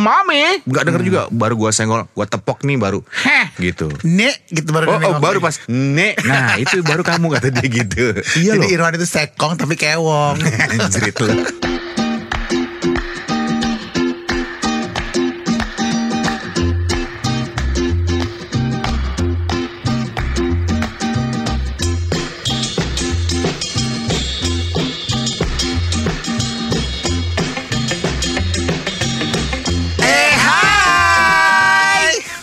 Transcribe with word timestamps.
mami. 0.00 0.64
Nggak 0.64 0.82
denger 0.88 1.02
juga 1.04 1.20
baru 1.28 1.54
gua 1.60 1.70
senggol 1.70 2.08
gua 2.16 2.26
tepok 2.26 2.64
nih 2.64 2.80
baru. 2.80 3.04
Heh. 3.24 3.52
Gitu. 3.60 3.92
Nek 4.08 4.48
gitu 4.48 4.72
baru 4.72 4.96
oh, 4.96 4.98
oh 4.98 5.14
baru 5.20 5.38
pas 5.38 5.60
nek 5.68 6.16
nah 6.24 6.56
itu 6.62 6.80
baru 6.80 7.04
kamu 7.04 7.26
kata 7.36 7.48
dia 7.52 7.68
gitu. 7.68 8.16
Iya 8.40 8.56
Jadi 8.56 8.66
loh. 8.66 8.74
Irwan 8.80 8.96
itu 8.96 9.06
sekong 9.06 9.60
tapi 9.60 9.76
kewong. 9.76 10.40
Anjrit 10.72 11.16
lu 11.20 11.44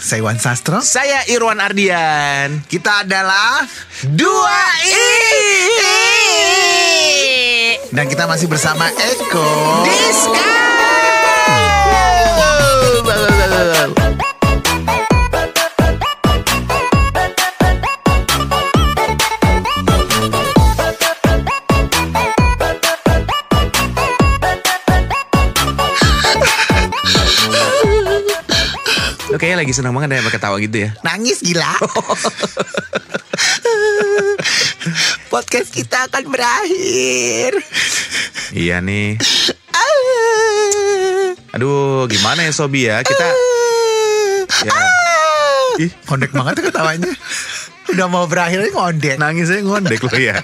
Saya 0.08 0.24
Iwan 0.24 0.40
Sastro. 0.40 0.80
saya 0.80 1.28
Irwan 1.28 1.60
Ardian 1.60 2.64
Kita 2.72 3.04
adalah 3.04 3.68
dua 4.16 4.60
i 4.88 5.08
dan 7.88 8.06
kita 8.06 8.28
masih 8.28 8.52
bersama 8.52 8.92
Eko. 8.94 9.48
Kayaknya 29.58 29.66
lagi 29.66 29.74
seneng 29.74 29.94
banget 29.98 30.10
ya 30.14 30.22
pakai 30.22 30.38
tawa 30.40 30.56
gitu 30.62 30.78
ya 30.78 30.90
Nangis 31.02 31.42
gila. 31.42 31.66
Podcast 35.28 35.70
kita 35.70 36.06
akan 36.08 36.24
berakhir. 36.30 37.52
Iya 38.54 38.80
nih 38.80 39.18
Aduh 41.52 42.06
gimana 42.06 42.46
ya 42.46 42.54
Sobi 42.54 42.86
ya 42.86 43.02
Kita 43.02 43.26
ya, 44.64 44.72
Ih 45.78 45.92
Ngondek 46.06 46.32
banget 46.32 46.62
tuh 46.62 46.66
ketawanya. 46.70 47.12
Udah 47.88 48.08
mau 48.08 48.24
berakhir 48.24 48.62
aja 48.62 48.72
ngondek. 48.72 49.16
Nangisnya 49.18 49.64
ngondek 49.64 50.00
lo 50.00 50.14
ya 50.14 50.38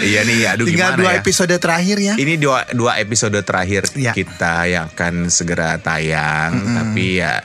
Iya 0.00 0.20
nih 0.24 0.38
aduh 0.48 0.64
Tinggal 0.64 0.96
gimana 0.96 1.02
dua 1.02 1.12
ya 1.12 1.20
episode 1.20 1.54
terakhir 1.54 1.96
ya. 2.00 2.14
Ini 2.16 2.34
dua, 2.34 2.64
dua 2.72 2.96
episode 2.96 3.36
terakhir 3.40 3.84
Ya. 3.94 4.16
kita 4.16 4.64
yang 4.64 4.88
akan 4.88 5.28
segera 5.28 5.76
tayang 5.76 6.56
Tapi 6.56 7.20
ya 7.20 7.44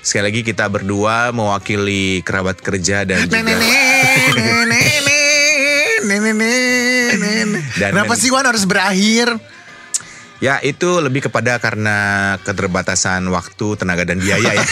Sekali 0.00 0.24
lagi 0.26 0.40
kita 0.42 0.66
berdua 0.66 1.30
mewakili 1.30 2.18
kerabat 2.20 2.58
kerja 2.58 3.04
dan 3.04 3.22
juga. 3.22 3.38
Dan- 7.76 7.92
Kenapa 7.92 8.12
sih 8.14 8.28
Wan 8.28 8.44
harus 8.44 8.64
berakhir? 8.64 9.28
Ya 10.40 10.56
itu 10.58 10.98
lebih 10.98 11.22
kepada 11.22 11.60
karena 11.60 12.34
keterbatasan 12.40 13.28
waktu, 13.28 13.76
tenaga 13.76 14.02
dan 14.02 14.18
biaya 14.18 14.56
ya 14.56 14.64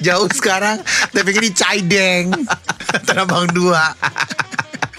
Jauh 0.00 0.28
sekarang, 0.28 0.80
tapi 1.12 1.32
ini 1.32 1.50
Caideng. 1.50 2.28
Tanah 3.08 3.24
Bang 3.24 3.48
Dua. 3.48 3.96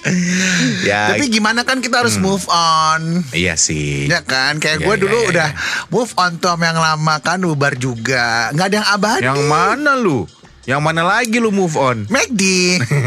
Ya 0.87 1.13
Tapi 1.13 1.29
gimana 1.29 1.61
kan 1.61 1.77
kita 1.77 2.01
harus 2.01 2.17
move 2.17 2.43
on. 2.47 3.21
iya 3.31 3.53
sih 3.53 4.05
Ya 4.05 4.21
kan, 4.21 4.57
kayak 4.57 4.79
Ya, 4.79 4.83
gue 4.83 4.93
ya, 4.93 4.99
dulu 4.99 5.17
ya, 5.17 5.27
udah 5.29 5.49
ya. 5.49 5.57
move 5.87 6.11
on 6.15 6.31
sama 6.35 6.63
yang 6.65 6.77
lama 6.77 7.15
kan 7.17 7.37
bubar 7.37 7.73
juga. 7.73 8.49
Nggak 8.51 8.65
ada 8.65 8.75
yang 8.75 8.89
abadi. 8.89 9.23
Yang 9.23 9.39
mana 9.45 9.91
lu? 9.93 10.25
Yang 10.61 10.81
mana 10.83 11.01
lagi 11.01 11.37
lu 11.37 11.49
move 11.49 11.73
on? 11.73 12.05
McD. 12.07 12.41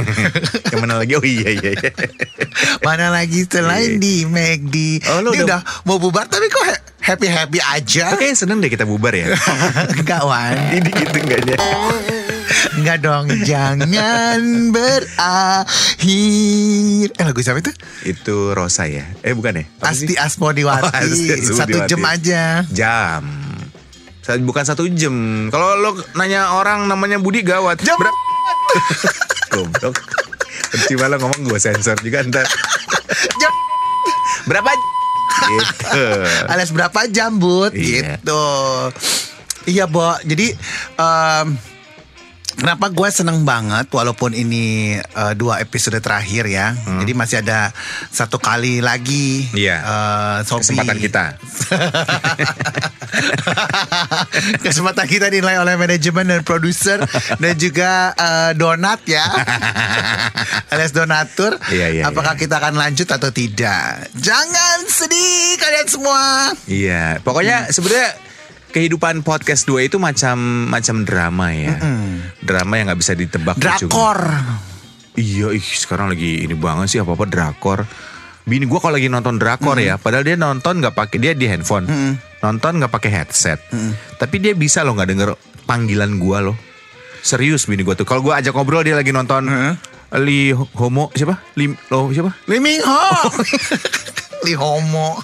Yang 0.71 0.81
mana 0.81 0.95
lagi? 0.97 1.13
Oh 1.15 1.23
iya 1.23 1.51
iya. 1.53 1.71
iya. 1.73 1.91
Mana 2.87 3.09
lagi 3.09 3.47
selain 3.47 3.95
Iya. 3.95 4.03
di 4.03 4.15
McD. 4.25 4.77
Oh, 5.09 5.19
lu 5.21 5.31
udah- 5.33 5.47
udah 5.47 5.61
mau 5.83 5.97
bubar 5.97 6.27
tapi 6.27 6.47
kok 6.47 6.67
happy 6.99 7.27
happy 7.27 7.59
aja. 7.61 8.11
Oke 8.11 8.35
seneng 8.35 8.59
deh 8.59 8.67
kita 8.67 8.83
bubar 8.83 9.15
ya. 9.15 9.31
Enggak 9.89 10.23
Wan. 10.23 10.55
Ini 10.73 10.91
gitu 10.91 11.17
enggaknya. 11.17 11.57
Enggak 12.73 12.99
dong. 13.01 13.29
Jangan 13.45 14.41
berakhir. 14.73 16.07
Eh 17.11 17.25
lagu 17.25 17.41
siapa 17.41 17.61
itu? 17.61 17.73
Itu 18.03 18.53
Rosa 18.53 18.89
ya? 18.89 19.05
Eh 19.21 19.33
bukan 19.33 19.61
ya? 19.61 19.65
Apa 19.79 19.93
sih? 19.93 20.09
Asti 20.09 20.15
Asmodiwati. 20.17 20.83
Oh, 20.89 20.97
Asti 20.97 21.29
Asmodiwati. 21.31 21.55
Satu 21.55 21.79
jam 21.85 22.01
aja. 22.03 22.43
Jam. 22.71 23.23
Bukan 24.25 24.65
satu 24.65 24.89
jam. 24.89 25.13
Kalau 25.49 25.77
lo 25.77 25.91
nanya 26.15 26.57
orang 26.57 26.89
namanya 26.89 27.21
Budi 27.21 27.45
gawat. 27.45 27.85
Jam 27.85 28.01
Berapa? 28.01 28.19
Goblok. 29.53 29.95
Percuma 30.73 31.07
lo 31.07 31.17
ngomong 31.21 31.45
gue 31.45 31.59
sensor 31.59 31.95
juga 32.01 32.25
ntar. 32.25 32.49
Jam 33.37 33.53
Berapa? 34.45 34.71
Gitu. 35.35 36.05
alias 36.53 36.71
berapa 36.71 37.11
jam 37.11 37.37
but 37.37 37.75
Iya. 37.75 38.17
gitu. 38.17 38.45
Iya, 39.65 39.85
Bo. 39.89 40.13
Jadi 40.21 40.53
em, 40.95 41.47
Kenapa 42.65 42.89
gue 42.89 43.09
seneng 43.13 43.45
banget 43.45 43.93
walaupun 43.93 44.33
ini 44.33 44.97
eh, 44.97 45.35
dua 45.37 45.61
episode 45.61 46.01
terakhir 46.01 46.49
ya. 46.49 46.73
Jadi 46.73 47.13
masih 47.13 47.45
ada 47.45 47.77
satu 48.09 48.41
kali 48.41 48.81
lagi 48.81 49.45
Hmm. 49.53 49.61
Iya. 49.61 49.77
eh, 49.85 50.37
Sobi. 50.49 50.65
Kesempatan 50.65 50.97
kita. 50.97 51.25
Kesempatan 54.65 55.05
kita 55.05 55.29
dinilai 55.29 55.61
oleh 55.61 55.77
manajemen 55.77 56.25
dan 56.25 56.41
produser 56.41 57.05
dan 57.37 57.53
juga 57.61 58.17
eh, 58.17 58.57
donat 58.57 59.05
ya. 59.05 59.29
alias 60.73 60.97
donatur. 60.97 61.61
Iya, 61.69 61.93
iya, 61.93 62.03
Apakah 62.09 62.33
kita 62.33 62.57
akan 62.57 62.81
lanjut 62.81 63.13
atau 63.13 63.29
tidak? 63.29 64.09
Jangan 64.17 64.89
sedih 64.89 65.61
kalian 65.61 65.85
semua. 65.85 66.49
Iya, 66.65 67.21
pokoknya 67.21 67.69
sebenarnya 67.69 68.24
kehidupan 68.75 69.23
podcast 69.23 69.71
2 69.71 69.87
itu 69.87 70.03
macam 70.03 70.67
macam 70.67 71.07
drama 71.07 71.55
ya. 71.55 71.79
Drama 72.43 72.75
yang 72.75 72.91
nggak 72.91 73.01
bisa 73.01 73.15
ditebak. 73.15 73.55
Drakor. 73.55 74.19
Iya, 75.15 75.55
ih 75.55 75.63
sekarang 75.63 76.11
lagi 76.11 76.43
ini 76.43 76.59
banget 76.59 76.91
sih 76.91 76.99
apa-apa 76.99 77.31
drakor. 77.31 77.87
Bini 78.45 78.67
gua 78.67 78.83
kalau 78.83 78.99
lagi 78.99 79.07
nonton 79.07 79.39
drakor 79.39 79.79
ya, 79.79 79.95
padahal 79.97 80.27
dia 80.27 80.35
nonton 80.35 80.83
nggak 80.83 80.93
pakai 80.93 81.17
dia 81.23 81.33
di 81.39 81.47
handphone. 81.47 81.87
Nonton 82.43 82.83
nggak 82.83 82.91
pakai 82.91 83.11
headset. 83.23 83.63
Tapi 84.19 84.43
dia 84.43 84.59
bisa 84.59 84.83
loh 84.83 84.99
nggak 84.99 85.09
denger 85.15 85.31
panggilan 85.71 86.19
gua 86.19 86.43
loh. 86.43 86.59
Serius 87.23 87.71
bini 87.71 87.87
gua 87.87 87.95
tuh. 87.95 88.05
Kalau 88.05 88.27
gua 88.27 88.43
ajak 88.43 88.53
ngobrol 88.53 88.83
dia 88.83 88.99
lagi 88.99 89.15
nonton 89.15 89.49
Li 90.19 90.55
Homo 90.55 91.11
siapa? 91.15 91.43
Lim 91.59 91.75
lo 91.91 92.11
siapa? 92.11 92.31
Lee 92.51 92.63
Min 92.63 92.83
Ho. 92.83 93.03
Li 94.47 94.55
Homo. 94.55 95.19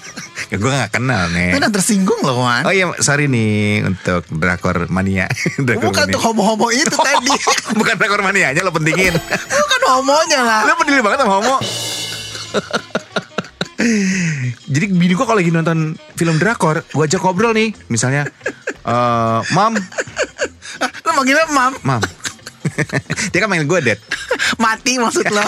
Ya 0.50 0.58
gua 0.58 0.70
nggak 0.74 0.92
kenal 0.92 1.30
nih. 1.30 1.54
Kan 1.54 1.70
tersinggung 1.70 2.18
loh 2.20 2.42
Wan. 2.42 2.66
Oh 2.66 2.74
iya, 2.74 2.90
sorry 2.98 3.30
nih 3.30 3.86
untuk 3.86 4.26
drakor 4.34 4.90
mania. 4.90 5.30
drakor 5.66 5.94
Bukan 5.94 6.04
mania. 6.04 6.14
tuh 6.14 6.20
homo-homo 6.20 6.68
itu 6.74 6.90
tadi. 6.90 7.30
Bukan 7.78 7.94
drakor 7.94 8.20
manianya 8.20 8.60
lo 8.60 8.74
pentingin. 8.74 9.14
Bukan 9.62 9.80
homonya 9.86 10.40
lah. 10.42 10.60
lo 10.66 10.74
peduli 10.74 11.00
banget 11.00 11.22
sama 11.22 11.38
homo. 11.38 11.56
Jadi 14.66 14.84
bini 14.92 15.14
gua 15.14 15.24
kalau 15.24 15.38
lagi 15.40 15.48
nonton 15.48 15.78
film 16.12 16.36
drakor, 16.36 16.82
gua 16.90 17.06
ajak 17.06 17.22
ngobrol 17.22 17.54
nih, 17.54 17.72
misalnya, 17.86 18.28
eh, 18.84 19.40
mam, 19.54 19.72
Lo 21.06 21.10
manggilnya 21.14 21.46
mam. 21.48 21.72
mam. 21.82 22.02
Dia 23.30 23.40
kan 23.40 23.48
manggil 23.50 23.66
gue 23.66 23.80
dad. 23.82 23.98
Mati 24.56 24.96
maksud 24.96 25.26
lo. 25.26 25.42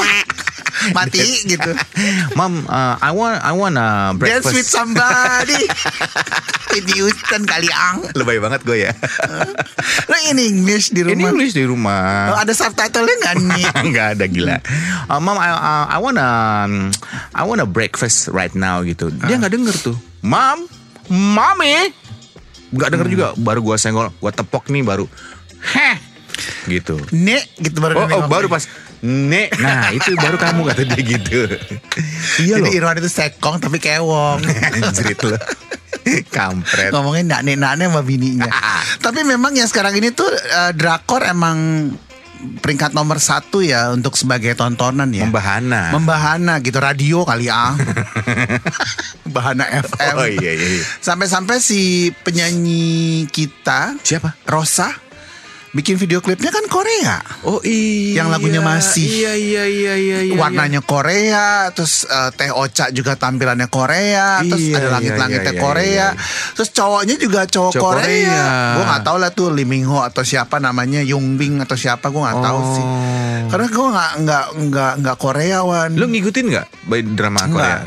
Mati 0.97 1.23
gitu. 1.47 1.71
Mam, 2.39 2.65
eh, 2.65 2.95
I 2.99 3.11
want, 3.11 3.37
I 3.39 3.53
want 3.53 3.77
a 3.77 3.89
Dance 4.11 4.19
breakfast. 4.19 4.55
with 4.55 4.69
somebody. 4.69 5.63
Whitney 6.73 7.05
Houston 7.05 7.45
kali 7.45 7.69
ang. 7.69 8.01
Lebay 8.17 8.41
banget 8.41 8.65
gue 8.65 8.89
ya. 8.89 8.93
Lo 10.09 10.17
ini 10.25 10.49
English 10.49 10.89
di 10.89 11.05
Ini 11.05 11.13
rumah. 11.13 11.29
English 11.31 11.53
di 11.53 11.63
Oh, 11.63 11.77
rumah. 11.77 12.33
ada 12.33 12.49
subtitlenya 12.51 13.13
nggak 13.21 13.35
nih? 13.45 13.65
Enggak 13.85 14.07
ada 14.17 14.25
gila. 14.25 14.57
Uh, 15.05 15.21
Mom, 15.21 15.37
I, 15.37 15.53
uh, 15.53 15.85
I 15.87 15.99
wanna, 16.01 16.25
um, 16.65 16.75
I 17.37 17.45
wanna 17.45 17.69
breakfast 17.69 18.33
right 18.33 18.57
now 18.57 18.81
gitu. 18.81 19.13
Dia 19.13 19.37
nggak 19.37 19.53
denger 19.53 19.75
tuh. 19.85 19.97
Mom, 20.25 20.65
mami, 21.13 21.93
nggak 22.73 22.89
denger 22.89 23.09
juga. 23.11 23.27
Baru 23.37 23.61
gua 23.61 23.77
senggol, 23.77 24.09
gua 24.17 24.33
tepok 24.33 24.73
nih 24.73 24.81
baru. 24.81 25.05
Heh, 25.61 26.01
gitu. 26.67 26.97
Nek 27.15 27.45
gitu 27.59 27.79
baru 27.83 27.95
Oh, 28.03 28.07
oh 28.07 28.23
baru 28.31 28.47
pas 28.51 28.65
Nek, 29.03 29.59
nah 29.59 29.91
itu 29.91 30.15
baru 30.15 30.39
kamu 30.39 30.63
kata 30.63 30.83
dia 30.87 31.03
gitu. 31.03 31.43
iya 32.47 32.63
Jadi 32.63 32.71
loh. 32.71 32.71
Irwan 32.71 33.03
itu 33.03 33.11
sekong 33.11 33.59
tapi 33.59 33.83
kewong. 33.83 34.39
Anjrit 34.79 35.19
lo. 35.27 35.35
Kampret. 36.31 36.95
Ngomongin 36.95 37.27
nak 37.27 37.43
nek 37.43 37.59
nak 37.59 37.83
sama 37.83 38.03
bininya. 38.07 38.47
Tapi 39.05 39.27
memang 39.27 39.55
ya 39.55 39.67
sekarang 39.67 39.99
ini 39.99 40.15
tuh 40.15 40.27
eh, 40.31 40.71
drakor 40.75 41.23
emang 41.27 41.91
peringkat 42.59 42.91
nomor 42.91 43.23
satu 43.23 43.63
ya 43.63 43.91
untuk 43.95 44.15
sebagai 44.15 44.55
tontonan 44.55 45.11
ya. 45.11 45.27
Membahana. 45.27 45.91
Membahana 45.95 46.59
gitu 46.63 46.79
radio 46.79 47.27
kali 47.27 47.51
ya. 47.51 47.75
Bahana 49.35 49.67
FM. 49.67 50.15
Oh 50.15 50.27
iya 50.27 50.51
iya. 50.55 50.69
iya. 50.79 50.83
Sampai-sampai 51.03 51.59
si 51.63 52.11
penyanyi 52.23 53.27
kita 53.31 53.99
Siapa? 54.03 54.35
Rosa 54.47 54.91
bikin 55.73 55.97
video 55.97 56.21
klipnya 56.21 56.53
kan 56.53 56.69
Korea. 56.69 57.17
Oh 57.49 57.65
iya. 57.65 58.21
Yang 58.21 58.29
lagunya 58.29 58.61
masih. 58.61 59.09
Iya 59.09 59.33
iya 59.35 59.65
iya 59.65 59.95
iya. 59.97 60.19
iya 60.29 60.37
Warnanya 60.37 60.85
Korea, 60.85 61.73
terus 61.73 62.05
eh, 62.05 62.31
Teh 62.37 62.53
Ocha 62.53 62.93
juga 62.93 63.17
tampilannya 63.17 63.73
Korea, 63.73 64.45
terus 64.45 64.61
Iya, 64.61 64.77
ada 64.77 64.87
iya, 64.87 64.93
langit-langitnya 65.01 65.53
iya, 65.53 65.59
iya, 65.59 65.65
Korea, 65.65 66.07
iya. 66.13 66.53
terus 66.53 66.71
cowoknya 66.77 67.17
juga 67.17 67.41
cowok, 67.49 67.73
Cowok 67.73 67.85
Korea. 67.89 68.05
Korea. 68.05 68.45
Gue 68.77 68.85
nggak 68.85 69.03
tahu 69.03 69.17
lah 69.17 69.31
tuh 69.33 69.49
Lee 69.51 69.65
Min 69.65 69.85
Ho 69.89 70.05
atau 70.05 70.23
siapa 70.23 70.61
namanya 70.61 71.01
Yongbing 71.01 71.65
atau 71.65 71.75
siapa 71.75 72.13
gue 72.13 72.21
nggak 72.21 72.41
tahu 72.45 72.59
Oh. 72.63 72.75
sih. 72.77 72.87
Karena 73.49 73.67
gue 73.67 73.87
nggak 73.91 74.13
nggak 74.23 74.45
nggak 74.69 74.93
nggak 75.03 75.17
Koreawan. 75.19 75.91
Lu 75.97 76.05
ngikutin 76.07 76.45
nggak 76.53 76.67
drama 77.17 77.49
Korea? 77.49 77.49
Enggak. 77.49 77.81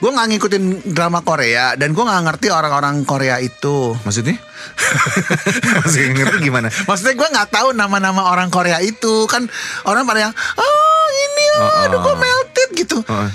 Gue 0.00 0.10
nggak 0.16 0.26
ngikutin 0.32 0.64
drama 0.96 1.20
Korea 1.20 1.76
dan 1.76 1.92
gue 1.92 2.04
nggak 2.04 2.22
ngerti 2.24 2.46
orang-orang 2.48 3.04
Korea 3.04 3.36
itu. 3.38 3.92
Maksudnya? 4.02 4.47
Masih 5.84 6.12
ngerti 6.12 6.38
gimana? 6.42 6.68
Maksudnya 6.68 7.14
gue 7.14 7.28
nggak 7.28 7.48
tahu 7.50 7.68
nama-nama 7.72 8.28
orang 8.28 8.48
Korea 8.48 8.78
itu 8.78 9.26
kan 9.26 9.46
orang 9.82 10.04
pada 10.04 10.30
yang 10.30 10.34
oh 10.34 11.06
ini 11.08 11.44
oh, 11.50 11.56
Oh, 11.58 11.82
aduh 11.82 11.96
oh. 11.96 12.02
gue 12.02 12.14
melted 12.16 12.68
gitu. 12.76 12.98
Oh. 13.04 13.28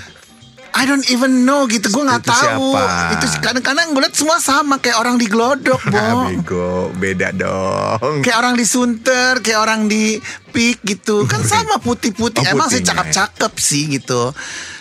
I 0.74 0.90
don't 0.90 1.06
even 1.06 1.46
know 1.46 1.70
gitu 1.70 1.86
gue 1.86 2.02
nggak 2.02 2.26
Itu 2.26 2.34
tahu 2.34 2.74
siapa? 2.74 3.14
itu 3.14 3.26
kadang-kadang 3.38 3.94
gue 3.94 4.02
liat 4.02 4.10
semua 4.10 4.42
sama 4.42 4.82
kayak 4.82 4.98
orang 4.98 5.14
di 5.14 5.30
glodok 5.30 5.78
bo 5.86 6.02
bego, 6.26 6.90
beda 6.98 7.30
dong. 7.30 8.26
kayak 8.26 8.42
orang 8.42 8.58
di 8.58 8.66
sunter 8.66 9.38
kayak 9.38 9.62
orang 9.62 9.86
di 9.86 10.18
pik 10.50 10.82
gitu 10.82 11.30
kan 11.30 11.46
sama 11.46 11.78
putih-putih 11.78 12.42
Oh, 12.42 12.58
emang 12.58 12.66
sih 12.66 12.82
cakep-cakep 12.82 13.52
sih 13.54 13.86
gitu 13.86 14.34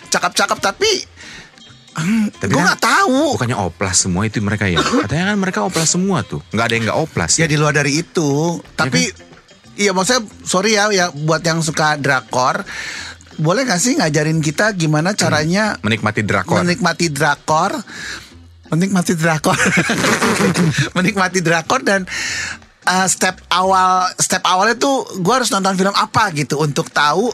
cakep-cakep 0.09 0.57
tapi 0.57 0.89
Tapi 1.93 2.49
gue 2.49 2.57
kan 2.57 2.73
nggak 2.73 2.81
tahu 2.81 3.37
Bukannya 3.37 3.57
oplas 3.57 3.95
semua 4.01 4.25
itu 4.25 4.41
mereka 4.41 4.65
ya? 4.65 4.81
Katanya 5.05 5.33
kan 5.33 5.37
mereka 5.37 5.59
oplas 5.61 5.93
semua 5.93 6.25
tuh. 6.25 6.41
Nggak 6.49 6.65
ada 6.65 6.73
yang 6.73 6.83
nggak 6.89 6.99
oplas. 6.99 7.31
ya 7.37 7.45
di 7.45 7.57
luar 7.57 7.73
dari 7.77 8.01
itu 8.01 8.57
tapi 8.73 9.09
iya 9.77 9.89
maksudnya 9.93 10.25
sorry 10.45 10.77
ya 10.77 10.89
ya 10.93 11.09
buat 11.09 11.41
yang 11.41 11.61
suka 11.65 11.97
drakor 11.97 12.61
boleh 13.33 13.65
gak 13.65 13.81
sih 13.81 13.97
ngajarin 13.97 14.37
kita 14.45 14.77
gimana 14.77 15.17
caranya 15.17 15.73
Menikmati 15.81 16.21
drakor. 16.21 16.61
menikmati 16.61 17.09
drakor 17.09 17.73
menikmati 18.69 19.13
drakor 19.17 19.57
menikmati 20.97 21.39
drakor 21.41 21.81
dan 21.81 22.05
uh, 22.85 23.07
step 23.09 23.41
awal 23.49 24.05
step 24.21 24.45
awalnya 24.45 24.77
tuh 24.77 25.05
gue 25.17 25.33
harus 25.33 25.49
nonton 25.49 25.73
film 25.73 25.95
apa 25.97 26.29
gitu 26.37 26.61
untuk 26.61 26.93
tahu 26.93 27.33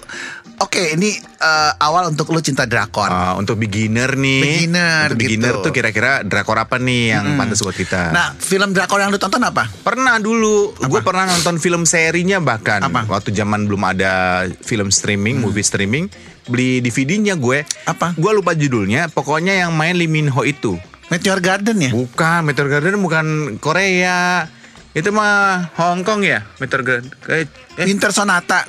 oke 0.60 0.94
ini 0.94 1.10
uh, 1.38 1.72
awal 1.78 2.08
untuk 2.08 2.30
lu 2.30 2.40
cinta 2.40 2.64
drakor 2.64 3.08
Ah, 3.08 3.34
untuk 3.34 3.56
beginner 3.56 4.14
nih. 4.14 4.42
Beginner, 4.42 5.06
Untuk 5.08 5.20
beginner 5.20 5.54
gitu. 5.54 5.64
tuh 5.64 5.72
kira-kira 5.72 6.22
drakor 6.22 6.58
apa 6.58 6.76
nih 6.76 7.14
yang 7.14 7.26
pantas 7.36 7.60
buat 7.60 7.74
kita? 7.74 8.12
nah 8.12 8.32
film 8.34 8.70
drakor 8.70 8.98
yang 8.98 9.10
lu 9.10 9.18
tonton 9.18 9.40
apa 9.42 9.66
Pernah 9.82 10.18
dulu, 10.18 10.76
gue 10.76 11.02
pernah 11.02 11.26
nonton 11.26 11.58
film 11.58 11.84
serinya 11.84 12.38
bahkan 12.38 12.80
Apa? 12.82 13.04
Hmm. 13.04 13.12
waktu 13.12 13.32
zaman 13.32 13.66
belum 13.66 13.84
ada 13.84 14.14
film 14.60 14.88
streaming, 14.90 15.40
movie 15.40 15.62
streaming, 15.62 16.06
beli 16.46 16.80
DVD-nya 16.80 17.34
gue. 17.34 17.64
Apa? 17.86 18.14
Gue 18.14 18.32
lupa 18.32 18.52
judulnya. 18.52 19.08
Pokoknya 19.08 19.58
yang 19.58 19.72
main 19.72 19.94
Lee 19.94 20.06
Min 20.06 20.28
Ho 20.28 20.44
itu. 20.44 20.76
Meteor 21.10 21.40
Garden 21.40 21.78
ya 21.80 21.90
Bukan, 21.90 22.46
Meteor 22.46 22.70
Garden 22.70 23.02
bukan 23.02 23.26
Korea. 23.58 24.46
Itu 24.90 25.10
mah 25.10 25.70
Hong 25.74 26.02
Kong 26.02 26.22
ya, 26.22 26.46
Meteor 26.58 26.82
Garden. 26.82 27.10
Eh, 27.28 27.46
Winter 27.80 28.10
Sonata 28.10 28.66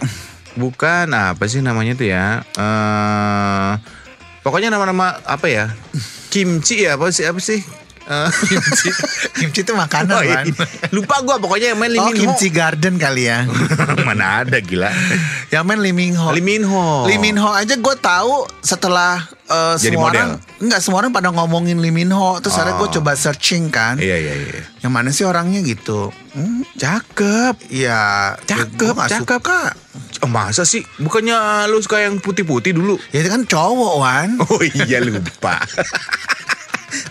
bukan 0.54 1.06
apa 1.10 1.44
sih 1.44 1.60
namanya 1.60 1.94
tuh 1.94 2.06
ya? 2.06 2.42
Eh, 2.52 3.70
pokoknya 4.40 4.68
nama-nama 4.68 5.18
apa 5.20 5.46
ya? 5.46 5.70
Kimchi 6.28 6.84
ya 6.84 6.94
apa 6.94 7.10
sih 7.10 7.24
apa 7.24 7.38
sih? 7.38 7.60
Eh, 8.02 8.30
kimchi 8.42 8.90
kimchi 9.38 9.60
itu 9.62 9.70
makanan 9.70 10.10
oh, 10.10 10.22
iya. 10.24 10.42
kan 10.42 10.50
Lupa 10.90 11.22
gue 11.22 11.36
pokoknya 11.36 11.66
yang 11.70 11.78
main 11.78 11.94
Lee 11.94 12.00
oh 12.00 12.10
Min 12.10 12.16
Ho. 12.16 12.34
kimchi 12.34 12.50
garden 12.50 12.98
kali 12.98 13.30
ya 13.30 13.46
Mana 14.08 14.42
ada 14.42 14.58
gila. 14.58 14.90
yang 15.48 15.62
main 15.62 15.78
Lee 15.78 15.94
Min 15.94 16.18
Ho 16.18 16.34
Lee 16.34 16.42
Min 16.42 16.66
Ho. 16.66 17.06
Lee 17.06 17.22
Min 17.22 17.38
Ho 17.38 17.54
aja 17.54 17.70
gue 17.70 17.96
tahu 17.96 18.50
setelah 18.58 19.22
uh, 19.46 19.78
Jadi 19.78 19.94
semua 19.94 20.10
model. 20.10 20.16
orang 20.16 20.30
enggak 20.58 20.80
semua 20.82 20.98
orang 20.98 21.12
pada 21.12 21.30
ngomongin 21.30 21.78
Lee 21.78 21.94
Min 21.94 22.10
Ho 22.10 22.42
terus 22.42 22.58
akhirnya 22.58 22.82
gue 22.82 22.88
Oh. 22.88 22.94
coba 22.98 23.14
searching 23.14 23.70
kan 23.70 23.94
Iya 23.94 24.16
iya 24.18 24.34
iya. 24.34 24.60
yang 24.82 24.90
mana 24.90 25.14
sih 25.14 25.22
orangnya 25.22 25.62
gitu 25.62 26.10
hmm, 26.34 26.66
Cakep. 26.74 27.62
ya 27.70 28.34
Cakep, 28.42 28.74
gue 28.74 28.90
nggak 28.90 29.10
cakep. 29.12 29.22
suka 29.22 29.38
Oh, 29.38 29.79
masa 30.28 30.68
sih? 30.68 30.84
Bukannya 31.00 31.64
lu 31.70 31.80
suka 31.80 32.04
yang 32.04 32.20
putih-putih 32.20 32.76
dulu? 32.76 33.00
ya 33.14 33.24
itu 33.24 33.30
kan 33.32 33.46
cowok 33.48 33.94
wan 33.96 34.30
Oh 34.50 34.60
iya 34.60 35.00
lupa. 35.00 35.56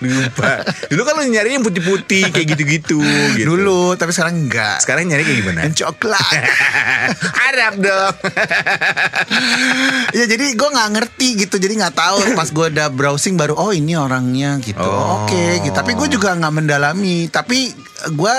lupa. 0.04 0.64
Dulu 0.88 1.02
lu 1.04 1.22
nyari 1.32 1.56
yang 1.58 1.64
putih-putih 1.66 2.32
kayak 2.32 2.48
gitu-gitu 2.56 3.00
gitu. 3.36 3.44
dulu 3.44 3.96
tapi 3.96 4.12
sekarang 4.16 4.48
enggak. 4.48 4.80
Sekarang 4.84 5.08
nyari 5.08 5.24
kayak 5.26 5.38
gimana? 5.44 5.60
yang 5.68 5.76
coklat. 5.76 6.34
Arab 7.52 7.74
dong. 7.82 8.14
ya 10.18 10.26
jadi 10.28 10.46
gue 10.56 10.70
nggak 10.70 10.90
ngerti 10.96 11.28
gitu. 11.48 11.56
Jadi 11.60 11.74
nggak 11.80 11.96
tahu. 11.96 12.18
Pas 12.36 12.50
gue 12.50 12.66
udah 12.76 12.88
browsing 12.94 13.36
baru 13.36 13.56
oh 13.56 13.72
ini 13.72 13.96
orangnya 13.96 14.60
gitu. 14.62 14.80
Oh. 14.80 15.26
oke 15.26 15.64
gitu. 15.64 15.74
Tapi 15.76 15.92
gue 15.96 16.08
juga 16.12 16.36
nggak 16.36 16.54
mendalami. 16.54 17.28
Tapi 17.28 17.72
gue 18.16 18.36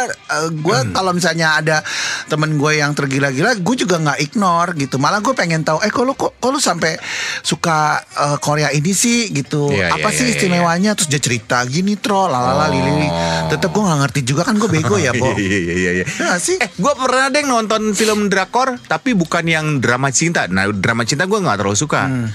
gue 0.65 0.79
Hmm. 0.81 0.97
kalau 0.97 1.13
misalnya 1.13 1.61
ada 1.61 1.85
temen 2.33 2.57
gue 2.57 2.81
yang 2.81 2.97
tergila-gila 2.97 3.53
gue 3.61 3.77
juga 3.77 4.01
nggak 4.01 4.19
ignore 4.25 4.73
gitu. 4.79 4.97
Malah 4.97 5.21
gue 5.21 5.35
pengen 5.37 5.61
tahu 5.61 5.83
eh 5.85 5.93
lu 6.01 6.17
kok, 6.17 6.41
lu 6.41 6.57
sampai 6.57 6.97
suka 7.45 8.01
eh, 8.01 8.37
Korea 8.41 8.73
ini 8.73 8.93
sih? 8.97 9.29
gitu. 9.31 9.71
Iya, 9.73 9.97
apa 9.97 10.09
iya, 10.13 10.17
sih 10.17 10.25
iya, 10.29 10.33
istimewanya? 10.37 10.91
Terus 10.97 11.09
dia 11.09 11.21
cerita 11.23 11.50
gini 11.65 11.95
troll 11.95 12.29
lalala 12.29 12.67
Oh. 12.67 12.71
lili 12.71 13.09
tetep 13.47 13.69
gue 13.69 13.81
nggak 13.81 14.01
ngerti 14.01 14.21
juga 14.23 14.43
kan 14.43 14.55
gue 14.55 14.67
bego 14.67 14.95
ya 14.95 15.11
po 15.13 15.35
Iya 15.37 15.59
iya 15.59 15.75
iya 15.75 15.91
iya. 15.93 16.05
Ya 16.07 16.25
nggak 16.25 16.41
sih 16.41 16.57
Eh, 16.57 16.71
gue 16.71 16.93
pernah 16.95 17.27
deh 17.27 17.43
nonton 17.43 17.83
film 17.93 18.27
drakor, 18.27 18.79
tapi 18.85 19.11
bukan 19.13 19.43
yang 19.43 19.67
drama 19.79 20.09
cinta. 20.09 20.47
Nah, 20.47 20.69
drama 20.69 21.03
cinta 21.03 21.25
gue 21.25 21.35
nggak 21.35 21.57
terlalu 21.57 21.75
suka. 21.75 22.03
Hmm. 22.05 22.29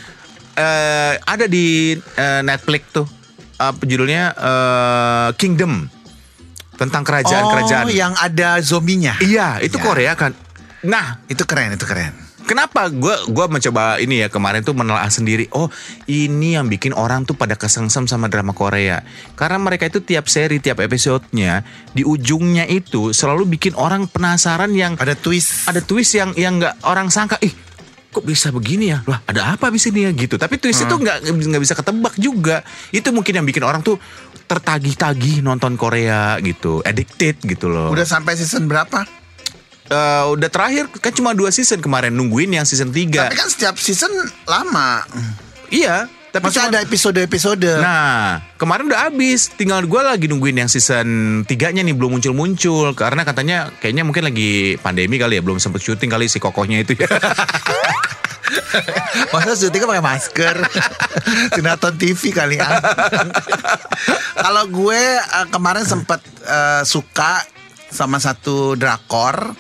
Eh, 0.54 1.14
ada 1.18 1.46
di 1.46 1.94
eh, 1.96 2.42
Netflix 2.42 2.84
tuh, 2.92 3.08
apa 3.56 3.80
judulnya 3.82 4.24
eh, 4.32 5.30
Kingdom, 5.36 5.88
tentang 6.74 7.04
kerajaan-kerajaan. 7.04 7.86
oh 7.86 7.94
yang 7.94 8.12
ada 8.14 8.60
zombinya 8.60 9.16
Iya, 9.20 9.62
itu 9.62 9.78
Ya. 9.78 9.84
Korea 9.84 10.14
kan. 10.14 10.36
Nah, 10.84 11.24
itu 11.26 11.44
keren 11.44 11.72
itu 11.72 11.84
keren 11.84 12.12
Kenapa 12.46 12.88
gue 12.94 13.16
gua 13.34 13.50
mencoba 13.50 13.98
ini 13.98 14.22
ya 14.22 14.30
kemarin 14.30 14.62
tuh 14.62 14.78
menelaah 14.78 15.10
sendiri. 15.10 15.50
Oh 15.50 15.68
ini 16.06 16.54
yang 16.54 16.70
bikin 16.70 16.94
orang 16.94 17.26
tuh 17.26 17.34
pada 17.34 17.58
kesengsem 17.58 18.06
sama 18.06 18.30
drama 18.30 18.54
Korea. 18.54 19.02
Karena 19.34 19.58
mereka 19.58 19.90
itu 19.90 20.00
tiap 20.06 20.30
seri 20.30 20.62
tiap 20.62 20.78
episodenya 20.78 21.66
di 21.92 22.06
ujungnya 22.06 22.70
itu 22.70 23.12
selalu 23.12 23.58
bikin 23.58 23.74
orang 23.74 24.06
penasaran 24.06 24.72
yang 24.78 24.94
ada 25.02 25.18
twist 25.18 25.66
ada 25.66 25.82
twist 25.82 26.14
yang 26.14 26.38
yang 26.38 26.62
nggak 26.62 26.86
orang 26.86 27.10
sangka. 27.10 27.42
Ih 27.42 27.52
kok 28.14 28.24
bisa 28.24 28.48
begini 28.54 28.94
ya? 28.96 29.04
Lah 29.10 29.20
ada 29.28 29.58
apa 29.58 29.68
di 29.74 29.82
sini 29.82 30.06
ya 30.06 30.14
gitu. 30.14 30.38
Tapi 30.38 30.62
twist 30.62 30.86
Hmm. 30.86 30.88
itu 30.88 30.96
nggak 31.02 31.18
nggak 31.26 31.64
bisa 31.66 31.74
ketebak 31.74 32.14
juga. 32.16 32.62
Itu 32.94 33.10
mungkin 33.12 33.42
yang 33.42 33.46
bikin 33.50 33.66
orang 33.66 33.82
tuh 33.82 33.98
tertagih-tagih 34.46 35.42
nonton 35.42 35.74
Korea 35.76 36.38
gitu, 36.40 36.80
addicted 36.86 37.42
gitu 37.42 37.66
loh. 37.66 37.90
Udah 37.90 38.06
sampai 38.06 38.38
season 38.38 38.70
berapa? 38.70 39.25
Eh, 39.86 40.24
udah 40.34 40.50
terakhir 40.50 40.90
kan 40.98 41.14
cuma 41.14 41.38
dua 41.38 41.54
season 41.54 41.78
kemarin 41.78 42.10
nungguin 42.10 42.50
yang 42.50 42.66
season 42.66 42.90
3 42.90 43.30
Tapi 43.30 43.38
kan 43.38 43.50
setiap 43.54 43.78
season 43.78 44.10
lama. 44.50 45.06
Iya, 45.70 46.10
tapi 46.34 46.50
cuma- 46.50 46.74
ada 46.74 46.82
episode-episode. 46.82 47.70
Nah, 47.80 48.42
kemarin 48.58 48.90
udah 48.90 49.08
habis. 49.08 49.54
Tinggal 49.54 49.86
gue 49.86 50.02
lagi 50.02 50.26
nungguin 50.26 50.58
yang 50.58 50.68
season 50.68 51.06
3-nya 51.46 51.86
nih 51.86 51.94
belum 51.94 52.18
muncul-muncul 52.18 52.98
karena 52.98 53.22
katanya 53.22 53.70
kayaknya 53.78 54.02
mungkin 54.02 54.26
lagi 54.26 54.76
pandemi 54.82 55.22
kali 55.22 55.38
ya, 55.38 55.46
belum 55.46 55.62
sempet 55.62 55.80
syuting 55.80 56.10
kali 56.10 56.26
si 56.26 56.42
kokohnya 56.42 56.82
itu 56.82 56.98
ya. 56.98 57.06
Masa 59.34 59.54
syutingnya 59.54 59.88
pakai 59.88 60.04
masker? 60.04 60.56
Sinetron 61.56 61.96
TV 61.96 62.34
kali 62.34 62.58
ya. 62.58 62.82
Kalau 64.44 64.66
gue 64.66 65.02
eh, 65.22 65.48
kemarin 65.54 65.86
sempat 65.86 66.20
eh, 66.42 66.82
suka 66.84 67.46
sama 67.90 68.18
satu 68.18 68.74
drakor 68.76 69.54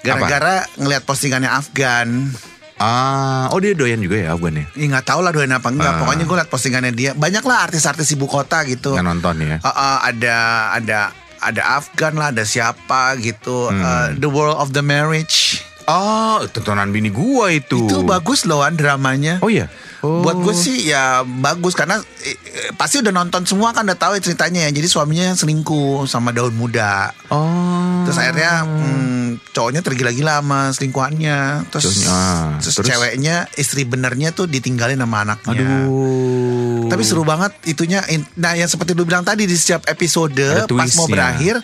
gara-gara 0.00 0.64
ngelihat 0.78 1.02
postingannya 1.04 1.50
Afgan. 1.50 2.30
ah, 2.76 3.48
oh 3.56 3.58
dia 3.60 3.72
doyan 3.72 4.00
juga 4.04 4.20
ya 4.20 4.36
Afgan 4.36 4.60
ya? 4.60 4.66
Nggak 4.76 5.04
tahu 5.08 5.20
lah 5.24 5.32
doain 5.32 5.52
apa 5.52 5.68
enggak. 5.72 5.92
Ah. 5.96 5.98
Pokoknya 6.04 6.24
gue 6.28 6.36
liat 6.36 6.50
postingannya 6.52 6.92
dia. 6.92 7.10
Banyak 7.16 7.44
lah 7.44 7.68
artis-artis 7.68 8.12
ibu 8.12 8.28
kota 8.28 8.62
gitu. 8.68 8.92
Nggak 8.92 9.06
nonton 9.06 9.34
ya? 9.40 9.56
Uh, 9.64 9.68
uh, 9.72 9.96
ada 10.04 10.36
ada 10.76 10.98
ada 11.40 11.62
Afgan 11.80 12.16
lah, 12.20 12.32
ada 12.32 12.44
siapa 12.44 13.16
gitu. 13.20 13.72
Hmm. 13.72 13.80
Uh, 13.80 14.08
the 14.20 14.28
World 14.28 14.60
of 14.60 14.76
the 14.76 14.84
Marriage. 14.84 15.64
Oh, 15.86 16.42
tontonan 16.50 16.90
bini 16.90 17.14
gua 17.14 17.54
itu. 17.54 17.86
Itu 17.86 18.02
bagus 18.02 18.42
loh 18.42 18.66
dramanya. 18.74 19.38
Oh 19.40 19.48
iya. 19.48 19.70
Oh. 20.06 20.22
Buat 20.22 20.38
gue 20.46 20.54
sih 20.54 20.86
ya 20.86 21.26
bagus 21.26 21.74
karena 21.74 21.98
eh, 22.22 22.38
eh, 22.38 22.70
pasti 22.78 23.02
udah 23.02 23.10
nonton 23.10 23.42
semua 23.42 23.74
kan 23.74 23.82
udah 23.82 23.98
tahu 23.98 24.14
ya 24.14 24.22
ceritanya 24.22 24.70
ya. 24.70 24.70
Jadi 24.70 24.86
suaminya 24.86 25.34
selingkuh 25.34 26.06
sama 26.06 26.30
daun 26.30 26.54
muda. 26.54 27.10
Oh. 27.34 28.06
Terus 28.06 28.16
akhirnya 28.22 28.62
hmm, 28.62 29.50
cowoknya 29.50 29.82
tergila-gila 29.82 30.38
sama 30.38 30.70
selingkuhannya. 30.70 31.66
Terus, 31.74 31.82
Cowoknya, 31.82 32.08
ah, 32.14 32.46
terus, 32.62 32.74
terus? 32.78 32.86
ceweknya 32.86 33.36
istri 33.58 33.82
benernya 33.82 34.30
tuh 34.30 34.46
ditinggalin 34.46 35.02
sama 35.02 35.26
anaknya. 35.26 35.58
Aduh. 35.58 36.86
Tapi 36.86 37.02
seru 37.02 37.26
banget 37.26 37.50
itunya. 37.66 38.06
Nah, 38.38 38.54
yang 38.54 38.70
seperti 38.70 38.94
lu 38.94 39.02
bilang 39.02 39.26
tadi 39.26 39.42
di 39.42 39.56
setiap 39.58 39.90
episode 39.90 40.70
pas 40.70 40.90
mau 40.94 41.10
berakhir 41.10 41.58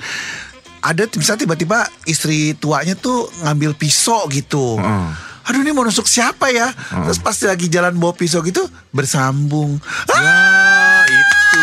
ada 0.83 1.07
misalnya 1.15 1.47
tiba-tiba 1.47 1.87
istri 2.11 2.59
tuanya 2.59 2.99
tuh 2.99 3.31
ngambil 3.47 3.79
pisau 3.79 4.27
gitu. 4.27 4.77
Heeh. 4.83 5.32
Aduh 5.45 5.61
ini 5.61 5.71
mau 5.71 5.83
nusuk 5.83 6.05
siapa 6.05 6.49
ya? 6.49 6.71
Terus 6.71 7.19
pas 7.19 7.35
lagi 7.43 7.67
jalan 7.67 7.95
bawa 7.95 8.13
pisau 8.13 8.41
gitu 8.41 8.63
bersambung. 8.91 9.77
Ah, 10.07 11.03
Wah, 11.03 11.05
itu. 11.05 11.63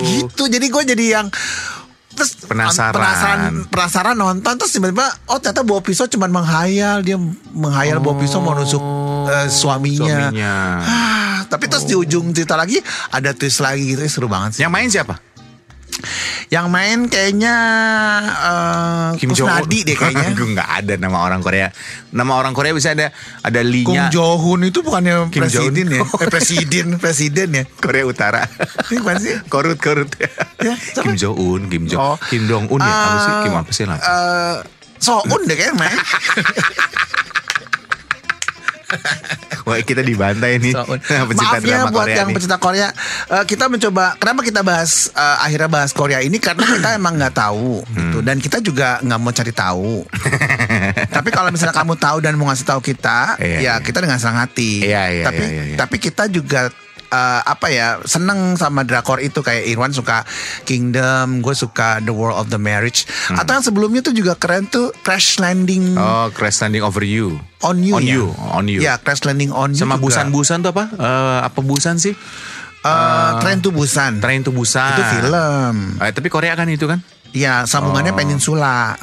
gitu. 0.00 0.42
Jadi 0.46 0.66
gue 0.66 0.82
jadi 0.88 1.04
yang 1.16 1.26
terus 2.10 2.36
Penasaran. 2.42 2.92
penasaran 2.92 3.52
penasaran 3.70 4.12
nonton 4.12 4.58
terus 4.58 4.74
tiba-tiba 4.74 5.08
oh 5.30 5.38
ternyata 5.38 5.62
bawa 5.62 5.80
pisau 5.80 6.04
cuman 6.04 6.28
menghayal 6.28 7.00
dia 7.00 7.16
menghayal 7.54 8.02
bawa 8.02 8.18
pisau 8.18 8.42
mau 8.42 8.52
nusuk 8.52 8.82
eh, 9.30 9.48
suaminya. 9.48 10.28
Suaminya. 10.28 10.54
Ah, 10.82 11.38
tapi 11.46 11.70
terus 11.70 11.86
di 11.86 11.94
ujung 11.94 12.34
cerita 12.34 12.58
lagi 12.58 12.76
ada 13.08 13.30
twist 13.32 13.62
lagi 13.62 13.94
gitu 13.94 14.02
seru 14.04 14.28
banget 14.28 14.58
sih. 14.58 14.62
Yang 14.66 14.72
main 14.74 14.88
siapa? 14.90 15.14
Yang 16.50 16.66
main 16.66 16.98
kayaknya 17.06 17.54
eh 18.34 19.08
Kim 19.16 19.30
Jong 19.30 19.46
Un. 19.46 19.70
Deh 19.70 19.94
kayaknya. 19.94 20.34
Gue 20.38 20.50
nggak 20.50 20.70
ada 20.82 20.94
nama 20.98 21.22
orang 21.22 21.38
Korea. 21.40 21.70
Nama 22.10 22.32
orang 22.34 22.50
Korea 22.50 22.74
bisa 22.74 22.90
ada 22.90 23.14
ada 23.40 23.60
Kung 23.62 23.70
Lee-nya 23.70 24.10
Jo 24.10 24.34
Hoon 24.34 24.66
itu 24.66 24.82
bukannya 24.82 25.30
Kim 25.30 25.46
presiden 25.46 25.86
ya? 25.88 26.02
Eh, 26.22 26.26
presiden, 26.26 26.86
presiden 26.98 27.48
ya. 27.54 27.64
Korea 27.78 28.02
Utara. 28.02 28.42
Ini 28.90 28.98
bukan 28.98 29.16
sih? 29.16 29.34
korut 29.46 29.78
korut. 29.78 30.10
Ya? 30.58 30.74
Kim 30.98 31.14
Jong 31.14 31.38
Un, 31.38 31.62
Kim 31.70 31.86
Jong, 31.86 32.02
Oh. 32.02 32.16
Kim 32.26 32.50
Dong 32.50 32.66
Un 32.66 32.82
ya. 32.82 32.90
apa 32.90 33.16
sih? 33.16 33.32
Kim 33.46 33.54
apa 33.54 33.70
sih 33.70 33.84
lah? 33.86 33.98
eh, 34.02 34.56
Soun 34.98 35.40
deh 35.46 35.54
kayaknya 35.54 35.78
main. 35.78 35.96
Wah 39.66 39.76
kita 39.78 40.00
dibantai 40.00 40.58
nih. 40.58 40.72
Maaf 41.38 41.62
ya 41.62 41.86
buat 41.86 42.04
Korea 42.04 42.16
yang 42.16 42.28
nih. 42.28 42.36
pecinta 42.36 42.56
Korea. 42.56 42.88
Eh, 43.30 43.44
kita 43.44 43.66
mencoba. 43.66 44.16
Kenapa 44.16 44.40
kita 44.40 44.60
bahas 44.60 45.08
eh, 45.10 45.36
akhirnya 45.40 45.68
bahas 45.68 45.90
Korea 45.90 46.18
ini 46.18 46.36
karena 46.36 46.64
kita 46.64 46.88
emang 46.98 47.14
nggak 47.16 47.34
tahu 47.34 47.82
gitu 47.86 48.18
Hmm. 48.20 48.26
dan 48.26 48.36
kita 48.36 48.58
juga 48.58 48.98
nggak 49.00 49.18
mau 49.18 49.30
cari 49.30 49.52
tahu. 49.52 49.92
tapi 51.16 51.28
kalau 51.30 51.48
misalnya 51.48 51.72
kamu 51.72 51.94
tahu 51.96 52.16
dan 52.18 52.34
mau 52.34 52.48
ngasih 52.48 52.66
tahu 52.66 52.80
kita, 52.80 53.36
Iya, 53.36 53.46
ya 53.46 53.60
iya. 53.60 53.74
kita 53.78 53.98
dengan 54.00 54.18
senang 54.18 54.40
hati. 54.40 54.82
Iya, 54.82 55.02
iya, 55.10 55.24
tapi 55.24 55.42
iya, 55.42 55.62
iya. 55.64 55.76
tapi 55.76 55.96
kita 55.96 56.26
juga 56.26 56.68
eh, 57.10 57.40
apa 57.42 57.66
ya 57.68 57.98
seneng 58.02 58.54
sama 58.54 58.82
drakor 58.82 59.18
itu 59.18 59.42
kayak 59.42 59.66
Irwan 59.66 59.90
suka 59.90 60.22
Kingdom, 60.64 61.42
gue 61.42 61.52
suka 61.52 61.98
The 61.98 62.14
World 62.14 62.38
of 62.38 62.46
the 62.48 62.56
Marriage. 62.56 63.04
Atau 63.28 63.52
yang 63.52 63.64
sebelumnya 63.64 64.00
tuh 64.00 64.14
juga 64.14 64.34
keren 64.34 64.66
tuh 64.66 64.94
Crash 65.02 65.36
Landing 65.36 65.92
Hmm. 65.92 65.98
Oh, 65.98 66.26
Crash 66.30 66.60
Landing 66.60 66.80
Over 66.80 67.02
You. 67.02 67.36
on 67.60 67.82
You. 67.82 67.94
On 67.94 68.02
ya? 68.02 68.14
You, 68.14 68.24
On 68.50 68.64
You. 68.64 68.80
Ya 68.80 68.94
Crash 68.96 69.22
Landing 69.22 69.50
on 69.50 69.74
You. 69.74 69.82
Sama. 69.82 69.98
Busan-Busan 69.98 70.62
tuh 70.62 70.70
apa? 70.70 70.88
Eh, 70.88 71.38
apa 71.44 71.60
Busan 71.60 71.98
sih? 71.98 72.14
Eh, 72.80 73.30
Train 73.42 73.60
to 73.60 73.68
Busan. 73.68 74.24
Train 74.24 74.40
to 74.40 74.50
Busan. 74.50 74.96
Itu 74.96 75.04
film. 75.20 75.74
Eh, 76.00 76.12
tapi 76.14 76.32
Korea 76.32 76.54
kan 76.54 76.64
itu 76.66 76.88
kan? 76.88 77.04
Ya, 77.30 77.62
sambungannya 77.64 78.14
Oh. 78.14 78.18
peninsula. 78.18 78.96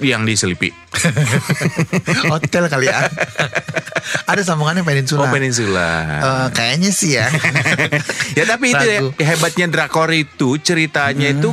Yang 0.00 0.22
diselipi. 0.24 0.70
Hotel 2.32 2.70
kali 2.72 2.88
ya. 2.88 3.10
Ada 4.24 4.42
sambungannya 4.42 4.86
peninsula. 4.86 5.28
Oh, 5.28 5.30
peninsula. 5.30 5.88
Eh, 6.20 6.48
kayaknya 6.56 6.90
sih 6.94 7.20
ya. 7.20 7.28
ya 8.38 8.44
tapi 8.48 8.72
itu 8.72 8.86
ya 8.88 9.00
hebatnya 9.20 9.66
drakor 9.68 10.08
itu 10.12 10.56
ceritanya 10.62 11.32
itu 11.32 11.52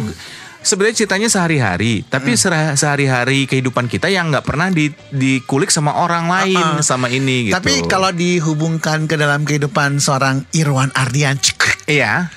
sebenarnya 0.60 0.96
ceritanya 1.04 1.30
sehari-hari 1.32 2.04
tapi 2.04 2.36
sera- 2.36 2.76
sehari-hari 2.76 3.48
kehidupan 3.48 3.88
kita 3.88 4.12
yang 4.12 4.28
nggak 4.28 4.44
pernah 4.44 4.68
di, 4.68 4.92
dikulik 5.12 5.72
sama 5.72 5.96
orang 6.04 6.28
lain 6.28 6.60
Uh-uh. 6.60 6.84
sama 6.84 7.08
ini 7.08 7.50
gitu. 7.50 7.56
Tapi 7.56 7.88
kalau 7.88 8.12
dihubungkan 8.12 9.08
ke 9.08 9.16
dalam 9.16 9.48
kehidupan 9.48 10.04
seorang 10.04 10.44
Irwan 10.52 10.92
Ardian, 10.96 11.40
iya 11.88 12.28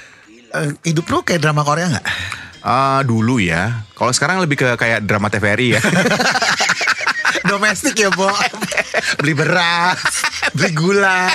eh, 0.55 0.71
hidup 0.87 1.09
lu 1.11 1.27
kayak 1.27 1.43
drama 1.43 1.67
Korea 1.67 1.91
nggak? 1.91 2.07
Eh, 2.63 3.01
dulu 3.03 3.39
ya. 3.39 3.83
Kalau 3.93 4.13
sekarang 4.15 4.43
lebih 4.43 4.59
ke 4.59 4.69
kayak 4.75 5.03
drama 5.03 5.29
TVRI 5.29 5.79
ya. 5.79 5.83
Domestik 7.51 7.99
ya, 7.99 8.09
Bo. 8.09 8.31
beli 9.21 9.35
beras, 9.35 9.99
beli 10.55 10.71
gula, 10.73 11.27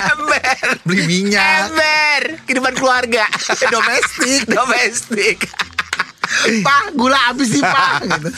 beli 0.82 1.04
minyak. 1.04 1.68
Ember, 1.68 2.22
kehidupan 2.48 2.74
keluarga. 2.74 3.28
Domestik. 3.74 4.48
Domestik. 4.48 5.38
Pak, 6.64 6.96
gula 6.96 7.32
habis 7.32 7.52
nih, 7.52 7.64
Pak. 7.64 8.00
Gitu. 8.08 8.30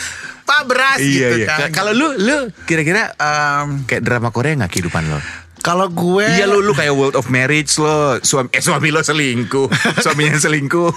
Pak, 0.44 0.61
beras 0.66 0.99
iya 0.99 1.30
gitu 1.30 1.37
iya. 1.42 1.47
kan. 1.47 1.59
Ka- 1.70 1.70
Kalau 1.70 1.92
lu 1.94 2.11
lu 2.18 2.50
kira-kira 2.66 3.14
Em, 3.14 3.87
kayak 3.87 4.02
drama 4.02 4.35
Korea 4.35 4.59
nggak 4.59 4.73
kehidupan 4.73 5.06
lo? 5.06 5.20
kalau 5.61 5.92
gue 5.92 6.25
Iya 6.25 6.49
lu 6.49 6.64
lu 6.64 6.73
kayak 6.73 6.97
World 6.97 7.16
of 7.20 7.28
Marriage 7.28 7.76
lo 7.76 8.16
suami 8.25 8.49
eh 8.56 8.64
suami 8.64 8.88
lo 8.88 9.04
selingkuh 9.04 9.68
suaminya 10.00 10.40
selingkuh 10.40 10.88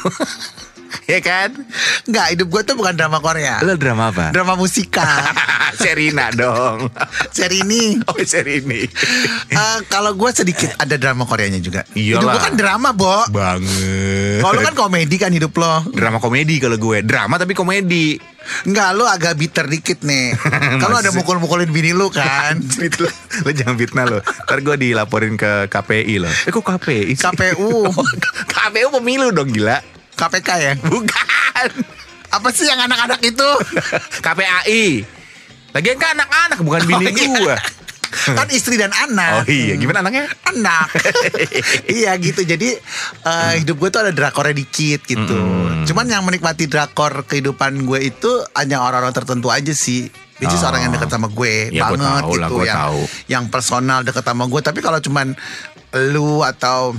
ya 1.11 1.19
kan 1.19 1.49
Enggak, 2.03 2.27
hidup 2.35 2.47
gue 2.49 2.61
tuh 2.63 2.75
bukan 2.75 2.93
drama 2.93 3.19
Korea. 3.19 3.59
lo 3.63 3.75
drama 3.75 4.11
apa 4.11 4.31
Drama 4.31 4.53
musikal. 4.55 5.07
Serina 5.81 6.29
dong 6.29 6.91
Seri 7.33 7.63
ini. 7.63 7.97
oh 8.09 8.17
Serini 8.21 8.85
Eh, 9.49 9.77
kalau 9.87 10.13
gue 10.13 10.29
sedikit 10.31 10.73
ada 10.75 10.95
drama 10.95 11.25
Koreanya 11.25 11.57
juga. 11.57 11.81
Hidup 11.91 12.21
Iyalah. 12.21 12.33
gue 12.35 12.41
kan 12.45 12.55
drama, 12.55 12.89
Bo. 12.93 13.25
banget 13.29 14.41
Kalau 14.41 14.59
kan 14.61 14.75
komedi 14.75 15.15
kan 15.17 15.31
hidup 15.31 15.53
lo. 15.55 15.81
drama 15.89 16.17
komedi 16.17 16.59
kalau 16.59 16.77
gue 16.77 17.01
drama 17.01 17.35
tapi 17.35 17.53
komedi 17.53 18.17
Enggak, 18.67 18.89
lu 18.91 19.07
agak 19.07 19.39
bitter 19.39 19.71
dikit 19.71 20.03
nih. 20.03 20.35
Kalau 20.75 20.99
ada 20.99 21.15
mukul-mukulin 21.15 21.71
bini 21.71 21.95
lu 21.95 22.11
kan. 22.11 22.59
Lo, 22.99 23.07
lo 23.39 23.49
jangan 23.49 23.79
fitnah 23.79 24.03
lo 24.03 24.19
Ntar 24.19 24.59
gue 24.59 24.75
dilaporin 24.77 25.39
ke 25.39 25.71
KPI 25.71 26.19
lo 26.19 26.27
Eh 26.27 26.51
kok 26.51 26.59
KPI 26.61 27.15
sih? 27.15 27.23
KPU. 27.23 27.87
KPU 28.45 28.87
pemilu 28.91 29.31
dong 29.31 29.47
gila 29.47 29.79
KPK 30.15 30.49
ya. 30.57 30.73
Bukan. 30.93 31.69
Apa 32.29 32.49
sih 32.49 32.65
yang 32.65 32.79
anak-anak 32.79 33.21
itu? 33.21 33.49
KPAI 34.25 35.05
Lagian 35.71 35.97
kan 35.97 36.13
anak-anak 36.13 36.59
bukan 36.59 36.81
bini 36.83 37.01
Oh, 37.03 37.09
iya. 37.09 37.25
gue 37.35 37.55
kan 38.37 38.45
istri 38.49 38.77
dan 38.77 38.89
anak. 38.91 39.41
Oh 39.41 39.45
iya. 39.47 39.73
Gimana 39.73 40.01
anaknya? 40.01 40.29
Anak. 40.45 40.85
Iya 41.83 42.13
gitu. 42.15 42.41
Jadi 42.41 42.77
eh, 43.19 43.53
hidup 43.57 43.77
gue 43.77 43.89
tuh 43.89 43.99
ada 43.99 44.09
drakornya 44.09 44.53
dikit 44.55 45.01
gitu. 45.01 45.33
Cuman 45.83 46.05
yang 46.05 46.21
menikmati 46.21 46.65
drakor 46.65 47.21
kehidupan 47.23 47.81
gue 47.83 47.99
itu 48.03 48.29
hanya 48.53 48.81
orang-orang 48.81 49.11
tertentu 49.11 49.49
aja 49.49 49.73
sih. 49.73 50.13
Which 50.37 50.49
is 50.51 50.61
Oh. 50.61 50.69
orang 50.69 50.81
yang 50.83 50.91
dekat 50.91 51.09
sama 51.09 51.25
gue 51.27 51.69
Ya, 51.69 51.87
gue 51.87 51.95
banget 51.95 52.21
tahu 52.21 52.33
lah, 52.35 52.49
gitu. 52.49 52.53
gue 52.53 52.65
yang 52.65 52.77
tahu. 52.79 52.99
yang 53.27 53.43
personal 53.47 53.99
dekat 54.01 54.23
sama 54.23 54.43
gue 54.45 54.61
tapi 54.61 54.79
kalau 54.79 54.99
cuman 54.99 55.27
lu 56.09 56.41
atau 56.41 56.93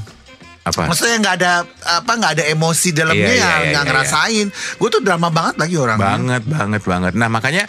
Apa? 0.65 0.89
maksudnya 0.89 1.21
nggak 1.21 1.37
ada 1.39 1.53
apa 2.01 2.13
nggak 2.15 2.33
ada 2.41 2.45
emosi 2.49 2.89
dalamnya 2.91 3.29
Iya, 3.29 3.37
iya, 3.37 3.45
ya 3.45 3.53
iya, 3.61 3.69
nggak 3.71 3.85
iya, 3.85 3.91
ngerasain 3.93 4.47
gue 4.51 4.89
tuh 4.89 5.01
drama 5.01 5.29
banget 5.29 5.61
lagi 5.61 5.77
orang 5.77 5.99
Banget, 6.01 6.43
banget, 6.45 6.83
banget. 6.83 7.13
Nah 7.13 7.29
makanya 7.29 7.65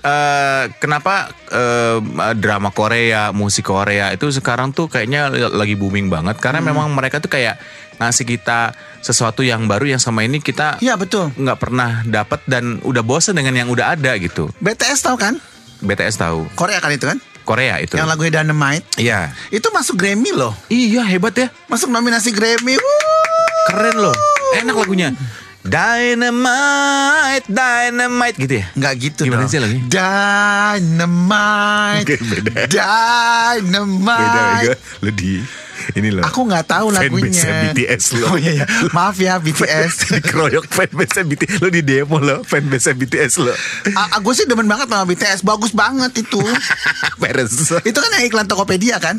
eh, 0.00 0.62
kenapa 0.76 1.32
eh, 1.48 1.96
drama 2.36 2.68
Korea, 2.68 3.32
musik 3.32 3.64
Korea 3.64 4.12
itu 4.12 4.28
sekarang 4.28 4.70
tuh 4.70 4.86
kayaknya 4.86 5.32
lagi 5.32 5.72
booming 5.72 6.12
banget 6.12 6.36
karena 6.36 6.60
Hmm. 6.60 6.68
memang 6.68 6.92
mereka 6.92 7.16
tuh 7.16 7.32
kayak 7.32 7.56
ngasih 7.94 8.26
kita 8.26 8.74
sesuatu 9.00 9.40
yang 9.40 9.64
baru 9.64 9.86
yang 9.86 10.02
sama 10.02 10.20
ini 10.20 10.36
kita 10.38 10.76
Iya 10.78 10.98
betul 10.98 11.32
nggak 11.32 11.56
pernah 11.56 12.04
dapat 12.04 12.44
dan 12.44 12.82
udah 12.82 13.00
bosen 13.00 13.32
dengan 13.32 13.54
yang 13.54 13.68
udah 13.70 13.94
ada 13.94 14.12
gitu. 14.18 14.52
BTS 14.58 15.00
tau 15.00 15.16
kan 15.16 15.40
BTS 15.80 16.16
tahu 16.18 16.44
Korea 16.52 16.80
kan 16.80 16.90
itu 16.90 17.06
kan 17.06 17.16
Korea 17.44 17.76
itu. 17.78 17.94
yang 17.94 18.08
lagunya 18.08 18.40
Dynamite 18.40 18.84
Iya. 18.96 19.30
itu 19.48 19.68
masuk 19.68 19.94
Grammy 19.94 20.32
loh 20.32 20.56
Iya 20.66 21.04
hebat 21.04 21.36
ya, 21.36 21.48
masuk 21.64 21.88
nominasi 21.88 22.32
Grammy 22.32 22.74
Wuh. 22.74 23.44
keren 23.64 23.96
loh, 23.98 24.16
enak 24.54 24.74
lagunya. 24.74 25.12
Dynamite, 25.64 27.48
dynamite 27.48 28.36
gitu 28.36 28.54
ya. 28.60 28.66
Nggak 28.76 28.94
gitu 29.00 29.20
Gimana 29.24 29.48
dong. 29.48 29.50
sih 29.50 29.60
lagi? 29.64 29.80
Dynamite. 29.88 32.04
Oke, 32.08 32.16
beda. 32.20 32.52
Dynamite. 32.68 34.20
Beda 34.20 34.42
beda. 34.60 34.74
Lu 35.00 35.10
di 35.16 35.40
ini 35.96 36.08
loh. 36.12 36.20
Aku 36.20 36.44
nggak 36.44 36.68
tahu 36.68 36.92
lagunya. 36.92 37.32
Fanbase-nya 37.32 37.72
BTS 37.72 38.04
lo. 38.16 38.24
Oh 38.28 38.36
iya, 38.36 38.52
iya. 38.60 38.64
Maaf 38.92 39.16
ya 39.16 39.40
BTS. 39.44 39.92
Dikeroyok 40.20 40.68
fanbase 40.68 41.24
BTS 41.24 41.56
Lo 41.60 41.68
di 41.68 41.80
demo 41.80 42.20
lo 42.20 42.44
Fanbase 42.44 42.92
BTS 42.92 43.32
lo 43.40 43.52
Aku 44.16 44.36
sih 44.36 44.44
demen 44.44 44.68
banget 44.68 44.88
sama 44.88 45.04
BTS. 45.04 45.40
Bagus 45.42 45.72
banget 45.72 46.12
itu. 46.20 46.40
Peres 47.16 47.72
itu 47.80 47.98
kan 47.98 48.10
yang 48.20 48.24
iklan 48.28 48.44
Tokopedia 48.44 49.00
kan? 49.00 49.16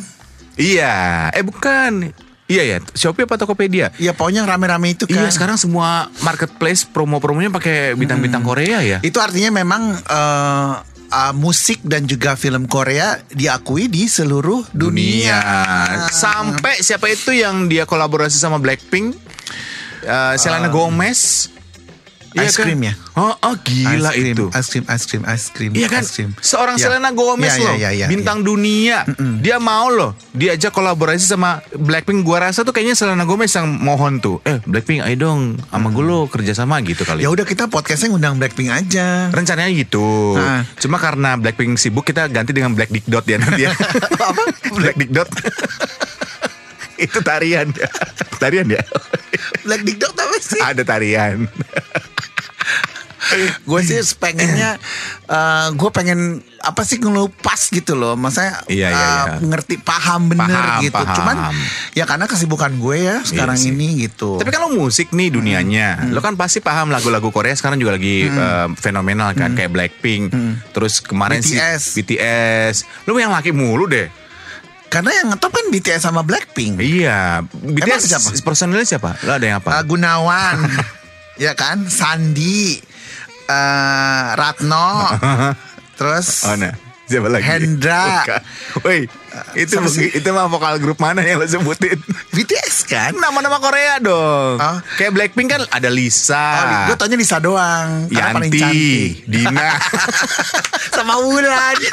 Iya 0.56 1.34
Eh 1.34 1.42
bukan 1.42 2.14
Iya 2.46 2.62
ya 2.62 2.78
Shopee 2.94 3.26
apa 3.26 3.42
Tokopedia? 3.42 3.90
Ya 3.98 4.14
pokoknya 4.14 4.46
yang 4.46 4.50
rame-rame 4.50 4.94
itu 4.94 5.10
kan. 5.10 5.18
Iya 5.18 5.34
sekarang 5.34 5.58
semua 5.58 6.14
marketplace 6.22 6.86
promo-promonya 6.86 7.50
pakai 7.50 7.98
bintang-bintang 7.98 8.46
Korea 8.46 8.86
ya? 8.86 9.02
Itu 9.02 9.18
artinya 9.18 9.50
memang 9.50 9.98
eh, 9.98 10.74
uh, 11.10 11.34
musik 11.34 11.82
dan 11.82 12.06
juga 12.06 12.38
film 12.38 12.70
Korea 12.70 13.18
diakui 13.34 13.90
di 13.90 14.06
seluruh 14.06 14.62
dunia. 14.78 15.42
Sampai 16.14 16.86
siapa 16.86 17.10
itu 17.10 17.34
yang 17.34 17.66
dia 17.66 17.90
kolaborasi 17.90 18.38
sama 18.38 18.62
Blackpink? 18.62 19.18
Eh, 20.06 20.36
Selena 20.38 20.70
Gomez 20.70 21.50
Iya 22.36 22.52
ice 22.52 22.60
kan? 22.60 22.68
cream 22.68 22.82
ya. 22.84 22.94
Oh, 23.16 23.32
oh 23.32 23.56
gila 23.64 24.12
Ice 24.12 24.20
cream, 24.20 24.36
itu. 24.36 24.46
Ice 24.52 24.68
cream, 24.68 24.86
ice 24.92 25.06
cream, 25.08 25.24
ice 25.24 25.48
cream. 25.56 25.72
Iya 25.72 25.88
kan? 25.88 26.04
ice 26.04 26.12
cream. 26.12 26.32
Seorang 26.36 26.76
Ya. 26.76 26.92
Selena 26.92 27.16
Gomez 27.16 27.48
Ya, 27.48 27.56
ya, 27.56 27.64
loh, 27.64 27.76
ya, 27.80 27.90
ya, 27.96 28.08
bintang 28.12 28.44
dunia. 28.44 29.08
Dia 29.40 29.56
mau 29.64 29.88
loh 29.88 30.12
diajak 30.36 30.76
kolaborasi 30.76 31.24
sama 31.24 31.64
Blackpink. 31.72 32.28
Gua 32.28 32.44
rasa 32.44 32.68
tuh 32.68 32.76
kayaknya 32.76 33.00
Selena 33.00 33.24
Gomez 33.24 33.56
yang 33.56 33.72
mohon 33.72 34.20
tuh. 34.20 34.44
Eh, 34.44 34.60
Blackpink 34.68 35.08
ayo 35.08 35.16
dong 35.16 35.56
sama 35.72 35.88
gue 35.96 36.04
lo 36.04 36.28
kerja 36.28 36.52
sama 36.52 36.84
gitu 36.84 37.08
kali. 37.08 37.24
Ya 37.24 37.32
udah 37.32 37.48
kita 37.48 37.72
podcastnya 37.72 38.12
ngundang 38.12 38.36
Blackpink 38.36 38.68
aja. 38.68 39.32
Rencananya 39.32 39.72
gitu. 39.72 40.36
Nah. 40.36 40.68
Cuma 40.76 41.00
karena 41.00 41.40
Blackpink 41.40 41.80
sibuk 41.80 42.04
kita 42.04 42.28
ganti 42.28 42.52
dengan 42.52 42.76
Black 42.76 42.92
Dick 42.92 43.08
Dot 43.08 43.24
ya 43.24 43.40
nanti 43.40 43.64
ya. 43.64 43.72
Apa? 44.28 44.44
Black 44.76 45.00
Dick 45.00 45.16
Dot. 45.16 45.32
Itu 47.06 47.20
tarian 47.24 47.72
ya. 47.72 47.88
Tarian 48.40 48.68
ya. 48.68 48.84
Black 49.64 49.82
Dick 49.84 49.98
Dog 50.00 50.16
apa 50.16 50.38
sih? 50.40 50.62
Ada 50.64 50.84
tarian. 50.88 51.48
gue 53.68 53.80
sih 53.82 53.98
pengennya 54.16 54.78
eh 55.26 55.68
gue 55.72 55.90
pengen 55.90 56.20
apa 56.60 56.82
sih 56.82 56.98
ngelupas 56.98 57.70
gitu 57.70 57.94
loh 57.94 58.14
maksudnya 58.14 58.62
Iya, 58.66 58.88
iya, 58.88 58.94
eh, 58.94 59.24
iya. 59.32 59.34
ngerti 59.40 59.76
paham 59.78 60.28
bener 60.28 60.46
Paham, 60.48 60.82
gitu 60.82 60.94
paham. 60.96 61.14
cuman 61.14 61.36
ya 61.92 62.04
karena 62.04 62.26
kesibukan 62.26 62.72
gue 62.76 62.98
ya 63.00 63.18
sekarang 63.22 63.54
sih. 63.56 63.70
ini 63.70 64.04
gitu 64.04 64.36
Tapi 64.36 64.50
kalau 64.50 64.70
musik 64.72 65.10
nih 65.10 65.30
dunianya, 65.30 66.10
lo 66.10 66.20
kan 66.20 66.34
pasti 66.34 66.60
paham 66.60 66.90
lagu-lagu 66.90 67.30
Korea 67.30 67.54
sekarang 67.54 67.78
juga 67.78 67.96
lagi 67.96 68.26
eh, 68.26 68.68
fenomenal 68.76 69.32
kan 69.32 69.54
kayak 69.54 69.70
Blackpink. 69.70 70.30
Terus 70.72 71.00
kemarin 71.00 71.40
BTS. 71.40 71.82
sih 71.88 71.94
BTS. 71.98 72.76
Lo 73.04 73.16
yang 73.16 73.30
laki 73.30 73.50
mulu 73.50 73.86
deh. 73.86 74.10
karena 74.86 75.12
yang 75.14 75.28
ngetop 75.28 75.52
kan 75.52 75.66
BTS 75.68 76.02
sama 76.04 76.22
Blackpink 76.22 76.78
Iya, 76.78 77.44
BTS 77.44 78.02
siapa? 78.08 78.30
personilnya 78.40 78.86
siapa? 78.86 79.18
Lo 79.22 79.34
ada 79.34 79.44
yang 79.44 79.58
apa? 79.60 79.76
Eh, 79.76 79.84
Gunawan 79.84 80.58
ya 81.44 81.52
kan 81.52 81.84
Sandi 81.86 82.80
eh 83.46 84.26
Ratno 84.34 84.88
terus 85.98 86.44
Oh, 86.44 86.56
nah. 86.56 86.74
Siapa 87.06 87.30
lagi? 87.30 87.46
Hendra. 87.46 88.26
Bukan. 88.26 88.42
Woi, 88.82 89.06
itu 89.54 89.78
Siapa 89.78 89.86
sih? 89.88 90.10
itu 90.10 90.26
mah 90.26 90.50
vokal 90.50 90.82
grup 90.82 90.98
mana 90.98 91.22
yang 91.22 91.38
lo 91.38 91.46
sebutin? 91.46 92.02
BTS 92.34 92.82
kan 92.84 93.14
Nama-nama 93.14 93.62
Korea 93.62 94.02
dong. 94.02 94.58
Oh. 94.58 94.78
Kayak 94.98 95.14
Blackpink 95.14 95.54
kan 95.54 95.62
ada 95.70 95.86
Lisa, 95.86 96.34
Oh, 96.58 96.66
gue 96.90 96.96
taunya 96.98 97.14
Lisa 97.14 97.38
doang 97.38 98.10
paling 98.10 98.50
Yanti, 98.50 98.58
cantik 98.58 99.12
Dina. 99.24 99.70
sama 100.98 101.22
Wulan 101.22 101.78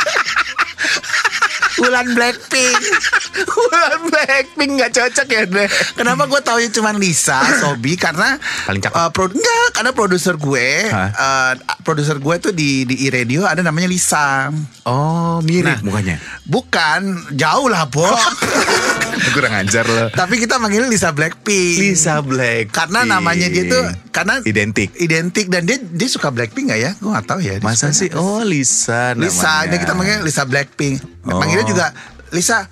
Wulan 1.83 2.15
Blackpink 2.15 2.79
Bulan 3.51 3.99
Blackpink 4.07 4.71
nggak 4.73 4.93
cocok 4.93 5.27
ya 5.27 5.43
deh. 5.45 5.67
Kenapa 5.93 6.25
gue 6.25 6.41
taunya 6.41 6.71
cuma 6.71 6.95
Lisa, 6.95 7.43
Sobi 7.59 7.97
karena 7.97 8.39
Paling 8.63 8.79
cakep. 8.81 8.95
eh, 8.95 9.11
pro- 9.11 9.29
enggak, 9.29 9.67
karena 9.73 9.91
produser 9.91 10.35
gue, 10.37 10.69
Hah? 10.87 11.11
eh, 11.11 11.53
produser 11.83 12.17
gue 12.17 12.35
tuh 12.39 12.53
di 12.53 12.85
di 12.85 13.09
radio 13.09 13.43
ada 13.43 13.61
namanya 13.61 13.87
Lisa. 13.87 14.47
Oh, 14.85 15.43
mirip 15.43 15.83
Nah. 15.83 15.85
mukanya. 15.85 16.17
Bukan 16.45 17.01
jauh 17.33 17.67
lah, 17.67 17.87
Bo. 17.87 18.07
Kurang 19.37 19.55
ajar 19.55 19.85
lo. 19.85 20.07
Tapi 20.09 20.35
kita 20.37 20.57
manggil 20.57 20.87
Lisa 20.87 21.11
Blackpink. 21.11 21.79
Lisa 21.79 22.21
Black. 22.21 22.71
Karena 22.71 23.05
namanya 23.05 23.47
dia 23.47 23.65
tuh 23.65 23.83
karena 24.09 24.41
identik. 24.43 24.93
identik 24.97 25.47
dan 25.47 25.65
dia 25.65 25.77
dia 25.79 26.09
suka 26.09 26.29
Blackpink 26.29 26.69
gak 26.69 26.81
ya? 26.81 26.91
Gue 26.97 27.11
gak 27.11 27.27
tahu 27.27 27.41
ya. 27.41 27.61
Masa 27.61 27.91
sih? 27.91 28.09
Oh, 28.13 28.41
Lisa 28.41 29.13
Lisa, 29.13 29.43
namanya. 29.45 29.67
ini 29.67 29.77
kita 29.79 29.93
manggil 29.93 30.17
Lisa 30.21 30.43
Blackpink. 30.43 30.95
Oh. 31.25 31.37
Manggilnya 31.37 31.65
juga 31.65 31.87
Lisa 32.31 32.67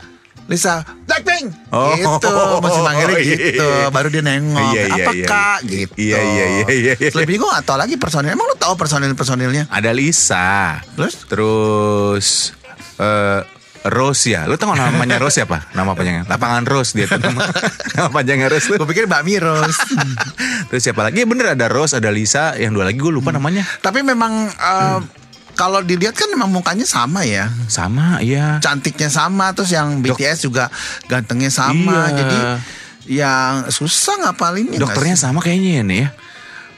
Lisa 0.44 0.82
Blackpink 1.06 1.70
Oh. 1.70 1.94
gitu 1.94 2.26
masih 2.58 2.82
manggilnya 2.82 3.22
Iya, 3.22 3.36
gitu 3.54 3.62
iya. 3.62 3.86
baru 3.86 4.10
dia 4.10 4.18
nengok 4.20 4.58
Iya, 4.74 4.82
iya, 4.82 4.94
apa 4.98 5.12
iya. 5.14 5.26
kak 5.26 5.58
gitu 5.62 5.92
Iya, 5.94 6.18
iya, 6.18 6.44
iya, 6.50 6.66
iya, 6.66 6.92
iya. 6.98 7.10
lebih 7.14 7.38
gue 7.38 7.46
gak 7.46 7.62
tahu 7.62 7.78
lagi 7.78 7.94
personil 7.94 8.34
emang 8.34 8.50
lu 8.50 8.58
tahu 8.58 8.74
personil 8.74 9.14
personilnya 9.14 9.70
Ada 9.70 9.94
Lisa. 9.94 10.82
Terus? 10.98 11.14
Terus 11.24 12.26
eh 12.98 13.40
Rose 13.82 14.28
ya. 14.28 14.44
Lu 14.44 14.54
tahu 14.54 14.72
namanya 14.72 15.16
Rose 15.16 15.38
siapa? 15.38 15.72
Nama 15.72 15.90
panjangnya. 15.90 16.24
Lapangan 16.26 16.62
Rose 16.62 16.92
dia 16.92 17.04
tuh 17.04 17.16
nama. 17.16 17.48
nama 17.96 18.08
panjangnya 18.08 18.48
Rose 18.48 18.66
tuh. 18.66 18.76
gue 18.76 18.84
pikir 18.86 19.04
Mbak 19.04 19.22
Miros 19.22 19.76
Terus 20.68 20.82
siapa 20.82 21.00
lagi? 21.02 21.24
Bener 21.24 21.52
ada 21.52 21.66
Rose, 21.66 21.94
ada 21.94 22.08
Lisa, 22.08 22.52
yang 22.54 22.70
dua 22.70 22.84
lagi 22.84 22.96
gue 22.96 23.08
lupa 23.08 23.30
namanya. 23.30 23.64
tapi 23.78 24.00
memang 24.00 24.32
eh, 24.48 24.98
kalau 25.52 25.80
dilihat 25.80 26.12
kan 26.12 26.28
memang 26.28 26.48
mukanya 26.48 26.84
sama 26.84 27.20
ya 27.22 27.48
Sama, 27.66 28.20
iya. 28.20 28.56
cantiknya 28.58 29.08
sama 29.08 29.50
terus 29.50 29.68
yang 29.70 29.98
BTS 29.98 30.42
juga 30.42 30.68
gantengnya 31.04 31.48
sama 31.48 32.06
Iya. 32.06 32.16
jadi 32.16 32.38
yang 33.10 33.52
susah 33.66 34.14
ngapalinnya 34.22 34.76
Dokternya 34.76 35.16
sama 35.16 35.40
kayaknya 35.40 35.70
ya 35.72 35.82
nih 35.82 35.98
ya. 35.98 36.08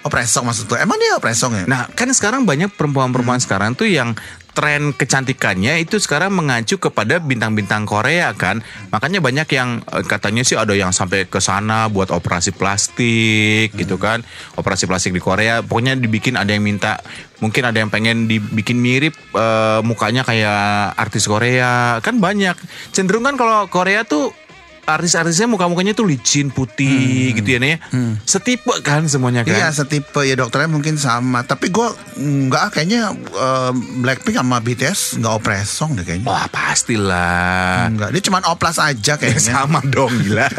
opresong 0.02 0.44
maksud 0.44 0.66
tuh 0.66 0.74
emang 0.76 0.96
dia 0.96 1.14
opresong 1.14 1.52
ya 1.52 1.64
Nah, 1.64 1.86
kan 1.90 2.08
sekarang 2.08 2.42
banyak 2.42 2.70
perempuan-perempuan 2.70 3.38
sekarang 3.38 3.72
tuh 3.72 3.86
yang 3.86 4.14
tren 4.52 4.92
kecantikannya 4.92 5.80
itu 5.80 5.96
sekarang 5.96 6.36
mengacu 6.36 6.76
kepada 6.76 7.18
bintang-bintang 7.18 7.88
Korea 7.88 8.36
kan. 8.36 8.60
Makanya 8.92 9.24
banyak 9.24 9.48
yang 9.52 9.80
eh, 9.80 10.04
katanya 10.04 10.44
sih 10.44 10.56
ada 10.56 10.76
yang 10.76 10.92
sampai 10.92 11.26
ke 11.26 11.40
sana 11.40 11.88
buat 11.88 12.12
operasi 12.12 12.52
plastik 12.52 13.72
gitu 13.72 13.96
kan. 13.96 14.20
Operasi 14.60 14.84
plastik 14.84 15.16
di 15.16 15.22
Korea 15.24 15.64
pokoknya 15.64 15.96
dibikin 15.96 16.36
ada 16.36 16.52
yang 16.52 16.64
minta 16.64 17.00
mungkin 17.42 17.66
ada 17.66 17.82
yang 17.82 17.90
pengen 17.90 18.28
dibikin 18.28 18.78
mirip 18.78 19.16
eh, 19.34 19.80
mukanya 19.80 20.22
kayak 20.22 20.94
artis 21.00 21.24
Korea. 21.24 21.98
Kan 22.04 22.20
banyak. 22.20 22.54
Cenderung 22.92 23.24
kan 23.24 23.40
kalau 23.40 23.66
Korea 23.72 24.04
tuh 24.04 24.30
artis-artisnya 24.82 25.46
muka-mukanya 25.46 25.94
tuh 25.94 26.10
licin 26.10 26.50
putih 26.50 27.38
gitu 27.38 27.46
ya 27.54 27.58
Nek 27.62 27.70
ya. 27.70 27.78
Setipe 28.26 28.74
kan 28.82 29.06
semuanya 29.06 29.46
kan. 29.46 29.54
Iya 29.54 29.70
setipe. 29.70 30.26
Ya 30.26 30.34
dokternya 30.34 30.66
mungkin 30.66 30.98
sama. 30.98 31.46
Tapi 31.46 31.70
gue 31.70 31.86
nggak 32.18 32.74
kayaknya 32.74 33.14
eh, 33.14 33.72
Blackpink 34.02 34.42
sama 34.42 34.58
BTS 34.58 35.22
nggak 35.22 35.34
opresong 35.38 35.94
deh 35.94 36.02
kayaknya. 36.02 36.26
Wah 36.26 36.50
pastilah. 36.50 37.86
Enggak, 37.86 38.10
dia 38.10 38.22
cuma 38.26 38.42
oplas 38.50 38.82
aja 38.82 39.12
Ya, 39.12 39.20
kayaknya. 39.20 39.52
Sama 39.60 39.84
dong 39.84 40.12
gila. 40.24 40.48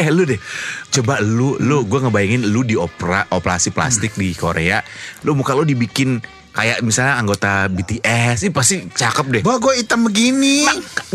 Eh 0.00 0.08
lu 0.08 0.24
deh. 0.24 0.40
Coba 0.88 1.20
lu 1.20 1.60
Lu 1.60 1.84
gue 1.84 2.00
ngebayangin 2.00 2.48
Lu 2.48 2.64
di 2.64 2.72
opera, 2.72 3.28
operasi 3.28 3.68
plastik 3.68 4.16
di 4.16 4.32
Korea. 4.32 4.80
Lu 5.28 5.36
muka 5.36 5.52
lu 5.52 5.68
dibikin 5.68 6.24
Kayak 6.56 6.80
misalnya 6.80 7.20
anggota 7.20 7.68
BTS 7.68 8.48
Ini 8.48 8.52
pasti 8.56 8.88
cakep 8.88 9.26
deh. 9.28 9.42
Wah 9.44 9.60
gue 9.60 9.76
hitam 9.76 10.08
begini. 10.08 10.64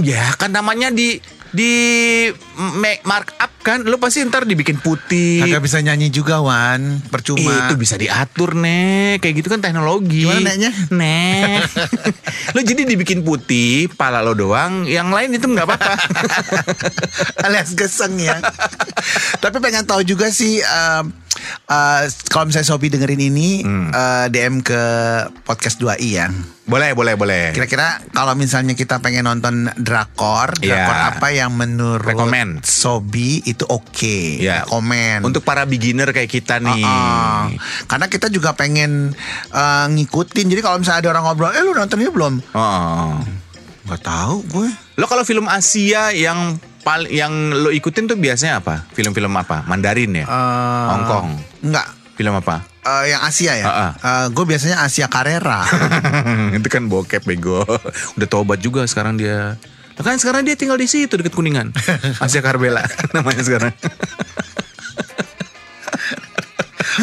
Ya 0.05 0.37
kan 0.37 0.53
namanya 0.53 0.93
di 0.93 1.17
Di 1.53 2.33
make 2.57 3.05
markup 3.05 3.53
kan 3.63 3.81
Lu 3.81 3.95
pasti 3.95 4.21
ntar 4.21 4.43
dibikin 4.43 4.77
putih 4.77 5.41
Kagak 5.41 5.63
bisa 5.63 5.79
nyanyi 5.79 6.07
juga 6.07 6.39
Wan 6.39 6.99
Percuma 7.07 7.65
Itu 7.65 7.75
bisa 7.75 7.95
diatur 7.95 8.53
nek 8.53 9.17
Kayak 9.17 9.35
gitu 9.39 9.47
kan 9.47 9.59
teknologi 9.59 10.27
Gimana, 10.27 10.43
Neknya? 10.45 10.71
Nek 10.91 11.63
Lo 12.53 12.59
jadi 12.59 12.83
dibikin 12.83 13.23
putih 13.23 13.87
Pala 13.89 14.19
lo 14.19 14.35
doang 14.35 14.83
Yang 14.83 15.07
lain 15.09 15.29
itu 15.33 15.45
nggak 15.47 15.65
apa-apa 15.65 15.93
alias 17.45 17.73
geseng 17.73 18.17
ya. 18.17 18.39
Tapi 19.39 19.57
pengen 19.59 19.83
tahu 19.83 20.03
juga 20.03 20.29
sih 20.29 20.59
um, 20.59 21.11
uh, 21.67 22.01
kalau 22.27 22.47
misalnya 22.47 22.67
Sobi 22.67 22.87
dengerin 22.87 23.21
ini 23.21 23.49
Hmm. 23.63 23.89
uh, 23.89 24.25
DM 24.27 24.59
ke 24.59 24.81
podcast 25.43 25.79
2i 25.79 26.09
ya. 26.13 26.27
Boleh 26.63 26.95
boleh 26.95 27.13
boleh 27.13 27.51
Kira-kira 27.51 27.99
kalau 28.09 28.33
misalnya 28.33 28.71
kita 28.71 28.99
pengen 28.99 29.27
nonton 29.27 29.67
drakor, 29.75 30.55
drakor 30.55 30.95
Iya. 30.95 31.11
apa 31.11 31.27
yang 31.29 31.51
menurut 31.51 32.07
Recommend. 32.07 32.63
Sobi 32.63 33.43
itu 33.53 33.63
oke. 33.69 34.17
Ya. 34.41 34.65
Komen. 34.65 35.21
Untuk 35.21 35.45
para 35.45 35.63
beginner 35.69 36.09
kayak 36.09 36.27
kita 36.27 36.57
nih 36.57 36.81
ah. 36.83 37.47
Karena 37.85 38.09
kita 38.09 38.27
juga 38.33 38.57
pengen 38.57 39.13
uh, 39.53 39.85
ngikutin. 39.93 40.45
Jadi 40.49 40.61
kalau 40.65 40.81
misalnya 40.81 41.05
ada 41.05 41.09
orang 41.13 41.23
ngobrol, 41.29 41.53
eh 41.53 41.61
lu 41.61 41.77
nonton 41.77 42.01
ini 42.01 42.09
belum? 42.09 42.33
Oh. 42.57 43.21
Gak 43.83 44.01
tahu 44.01 44.35
gue. 44.49 44.69
Lo 44.97 45.05
kalau 45.05 45.21
film 45.27 45.45
Asia 45.45 46.09
yang 46.15 46.57
pal 46.83 47.07
yang 47.07 47.31
lo 47.55 47.71
ikutin 47.71 48.11
tuh 48.11 48.19
biasanya 48.19 48.59
apa? 48.59 48.87
Film-film 48.91 49.31
apa? 49.35 49.63
Mandarin 49.67 50.11
ya? 50.11 50.25
Eh, 50.27 50.87
Hong 50.91 51.05
Kong. 51.07 51.27
Enggak. 51.63 51.87
Film 52.13 52.33
apa? 52.35 52.63
Eh, 52.83 53.15
yang 53.15 53.21
Asia 53.23 53.53
ya. 53.55 53.65
Ah, 53.65 53.71
ah. 53.71 53.91
Eh, 53.95 54.25
gue 54.35 54.45
biasanya 54.45 54.83
Asia 54.83 55.07
Carrera. 55.07 55.63
itu 56.57 56.67
kan 56.67 56.85
bokep 56.91 57.23
bego. 57.23 57.63
Udah 58.19 58.27
tobat 58.27 58.59
juga 58.59 58.83
sekarang 58.85 59.15
dia. 59.15 59.55
Lah 59.93 60.03
kan 60.03 60.17
sekarang 60.17 60.41
dia 60.41 60.53
tinggal 60.53 60.75
di 60.75 60.85
situ 60.85 61.13
deket 61.13 61.31
Kuningan. 61.31 61.69
Asia 62.23 62.39
Karbela 62.39 62.81
namanya 63.15 63.41
sekarang. 63.41 63.73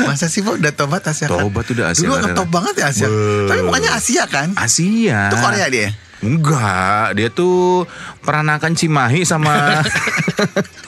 Masa 0.01 0.31
sih 0.31 0.39
Pak 0.41 0.55
udah 0.57 0.73
tobat 0.73 1.03
Asia 1.03 1.27
Carrera? 1.27 1.43
Tobat 1.43 1.67
udah 1.67 1.85
Asia 1.91 2.03
Dulu 2.05 2.15
ngetop 2.17 2.49
banget 2.49 2.75
ya 2.79 2.87
Asia. 2.89 3.07
Be- 3.07 3.49
Tapi 3.49 3.61
mukanya 3.65 3.91
Asia 3.93 4.23
kan? 4.27 4.49
Asia. 4.55 5.21
Itu 5.27 5.37
Korea 5.37 5.67
dia. 5.67 5.89
Enggak, 6.21 7.17
dia 7.17 7.33
tuh 7.33 7.89
peranakan 8.21 8.77
Cimahi 8.77 9.25
sama 9.25 9.81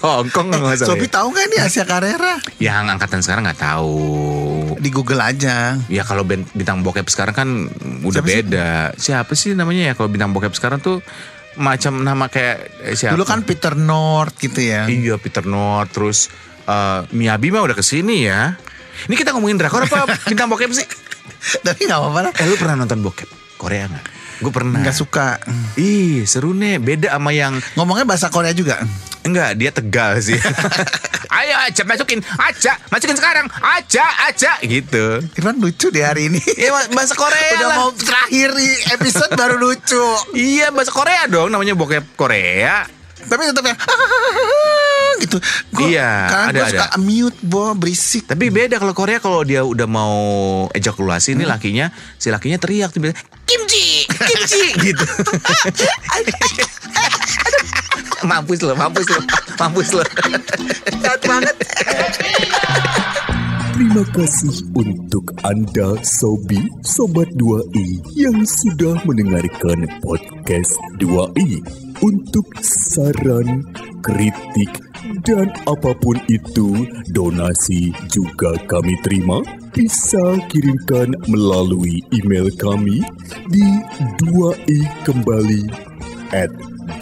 Hong 0.04 0.28
Kong 0.28 0.52
nggak 0.52 0.76
salah. 0.76 0.88
Sobi 0.92 1.08
ya? 1.08 1.12
tahu 1.18 1.28
kan 1.32 1.46
dia 1.48 1.62
Asia 1.64 1.84
Carrera? 1.88 2.36
Yang 2.60 2.84
angkatan 2.92 3.20
sekarang 3.24 3.42
nggak 3.48 3.58
tahu. 3.58 3.96
Di 4.76 4.92
Google 4.92 5.24
aja. 5.24 5.80
Ya 5.88 6.04
kalau 6.04 6.22
bintang 6.28 6.84
bokep 6.84 7.08
sekarang 7.08 7.32
kan 7.32 7.48
udah 8.04 8.20
Siapa 8.20 8.28
sih? 8.28 8.36
beda. 8.44 8.70
Siapa 8.94 9.32
sih 9.32 9.50
namanya 9.56 9.90
ya 9.90 9.96
kalau 9.96 10.12
bintang 10.12 10.30
bokep 10.30 10.52
sekarang 10.52 10.78
tuh 10.78 11.00
macam 11.58 12.00
nama 12.00 12.28
kayak 12.28 12.56
eh, 12.86 12.94
siapa? 12.96 13.16
Dulu 13.16 13.24
kan 13.26 13.44
Peter 13.44 13.74
North 13.76 14.36
gitu 14.40 14.60
ya. 14.62 14.88
Iya 14.88 15.18
Peter 15.20 15.44
North 15.44 15.92
terus 15.92 16.30
eh, 16.64 17.00
Miyabi 17.12 17.52
mah 17.52 17.62
udah 17.64 17.76
ke 17.76 17.84
sini 17.84 18.28
ya. 18.28 18.56
Ini 19.08 19.14
kita 19.18 19.34
ngomongin 19.34 19.58
drakor 19.58 19.84
apa 19.88 20.06
bintang 20.30 20.48
bokep 20.52 20.70
sih? 20.72 20.86
Tapi 21.66 21.90
nggak 21.90 21.98
apa-apa 21.98 22.20
lah. 22.30 22.32
Eh 22.38 22.46
lu 22.46 22.54
pernah 22.56 22.84
nonton 22.84 23.02
bokep 23.02 23.58
Korea 23.58 23.88
nggak? 23.90 24.04
Gue 24.42 24.52
pernah. 24.52 24.78
Nggak 24.82 24.96
suka. 24.96 25.38
Ih 25.78 26.26
seru 26.26 26.50
nih 26.50 26.82
Beda 26.82 27.14
sama 27.14 27.30
yang 27.30 27.62
Ngomongnya 27.78 28.02
bahasa 28.02 28.26
Korea 28.28 28.50
juga. 28.50 28.82
Enggak 29.22 29.54
dia 29.54 29.70
tegal 29.70 30.18
sih 30.18 30.34
Ayo 31.38 31.54
aja 31.60 31.82
masukin 31.82 32.18
Aja 32.36 32.74
Masukin 32.86 33.14
sekarang 33.14 33.46
Aja 33.56 34.02
Aja 34.24 34.58
Gitu 34.60 35.22
Irfan 35.32 35.56
lucu 35.56 35.88
deh 35.88 36.02
hari 36.02 36.26
ini. 36.26 36.42
Iya 36.52 36.90
bahasa 36.90 37.14
Korea 37.14 37.54
Udah 37.56 37.68
lah 37.68 37.76
mau 37.78 37.90
terakhir 37.92 38.50
di 38.50 38.66
episode 38.90 39.30
baru 39.32 39.56
lucu. 39.56 40.04
Iya 40.32 40.68
bahasa 40.68 40.90
Korea 40.90 41.24
dong 41.24 41.48
Namanya 41.48 41.72
bokep 41.72 42.14
Korea 42.14 42.82
Tapi 43.22 43.42
tetap 43.46 43.62
yang 43.62 43.78
gitu. 45.22 45.38
Gua, 45.70 45.86
Iya, 45.86 46.10
Karena 46.26 46.48
ada, 46.48 46.58
gue 46.58 46.66
suka 46.68 46.86
ada. 46.88 46.98
mute, 46.98 47.38
bo 47.40 47.64
berisik. 47.72 48.26
Tapi 48.26 48.50
beda 48.50 48.76
kalau 48.76 48.90
Korea 48.90 49.16
Kalau 49.16 49.40
dia 49.40 49.62
udah 49.62 49.86
mau 49.86 50.18
ejakulasi 50.68 51.32
Ini 51.32 51.46
lakinya 51.46 51.88
Si 52.16 52.26
lakinya 52.26 52.58
teriak 52.58 52.90
tuh 52.90 53.00
bilang, 53.00 53.14
Kimchi 53.46 54.02
Kimchi 54.04 54.62
Gitu 54.82 55.06
Mampus 58.30 58.62
lo 58.62 58.74
Mampus 58.78 59.06
lo 59.10 59.20
Mampus 59.60 59.88
lo 59.98 60.02
Jahat 61.02 61.22
banget. 61.26 61.56
Terima 63.72 64.04
kasih 64.14 64.62
untuk 64.78 65.32
Anda 65.42 65.98
Sobi 66.06 66.60
Sobat 66.86 67.26
2i 67.34 67.98
yang 68.14 68.38
sudah 68.46 68.94
mendengarkan 69.02 69.90
podcast 69.98 70.70
2i. 71.02 71.58
Untuk 72.02 72.46
saran, 72.62 73.62
kritik, 74.02 74.70
dan 75.26 75.50
apa 75.66 75.94
pun 75.98 76.18
itu, 76.30 76.86
donasi 77.10 77.90
juga 78.10 78.54
kami 78.70 78.94
terima. 79.02 79.42
Bisa 79.74 80.38
kirimkan 80.50 81.14
melalui 81.26 82.02
email 82.14 82.50
kami 82.58 83.02
di 83.50 83.66
2i 84.22 84.78
kembali 85.06 85.62
at 86.34 86.50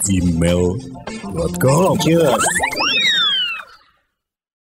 gmail.com. 0.05 1.00
Dot 1.33 1.59
com. 1.61 1.97
Cheers. 1.99 2.80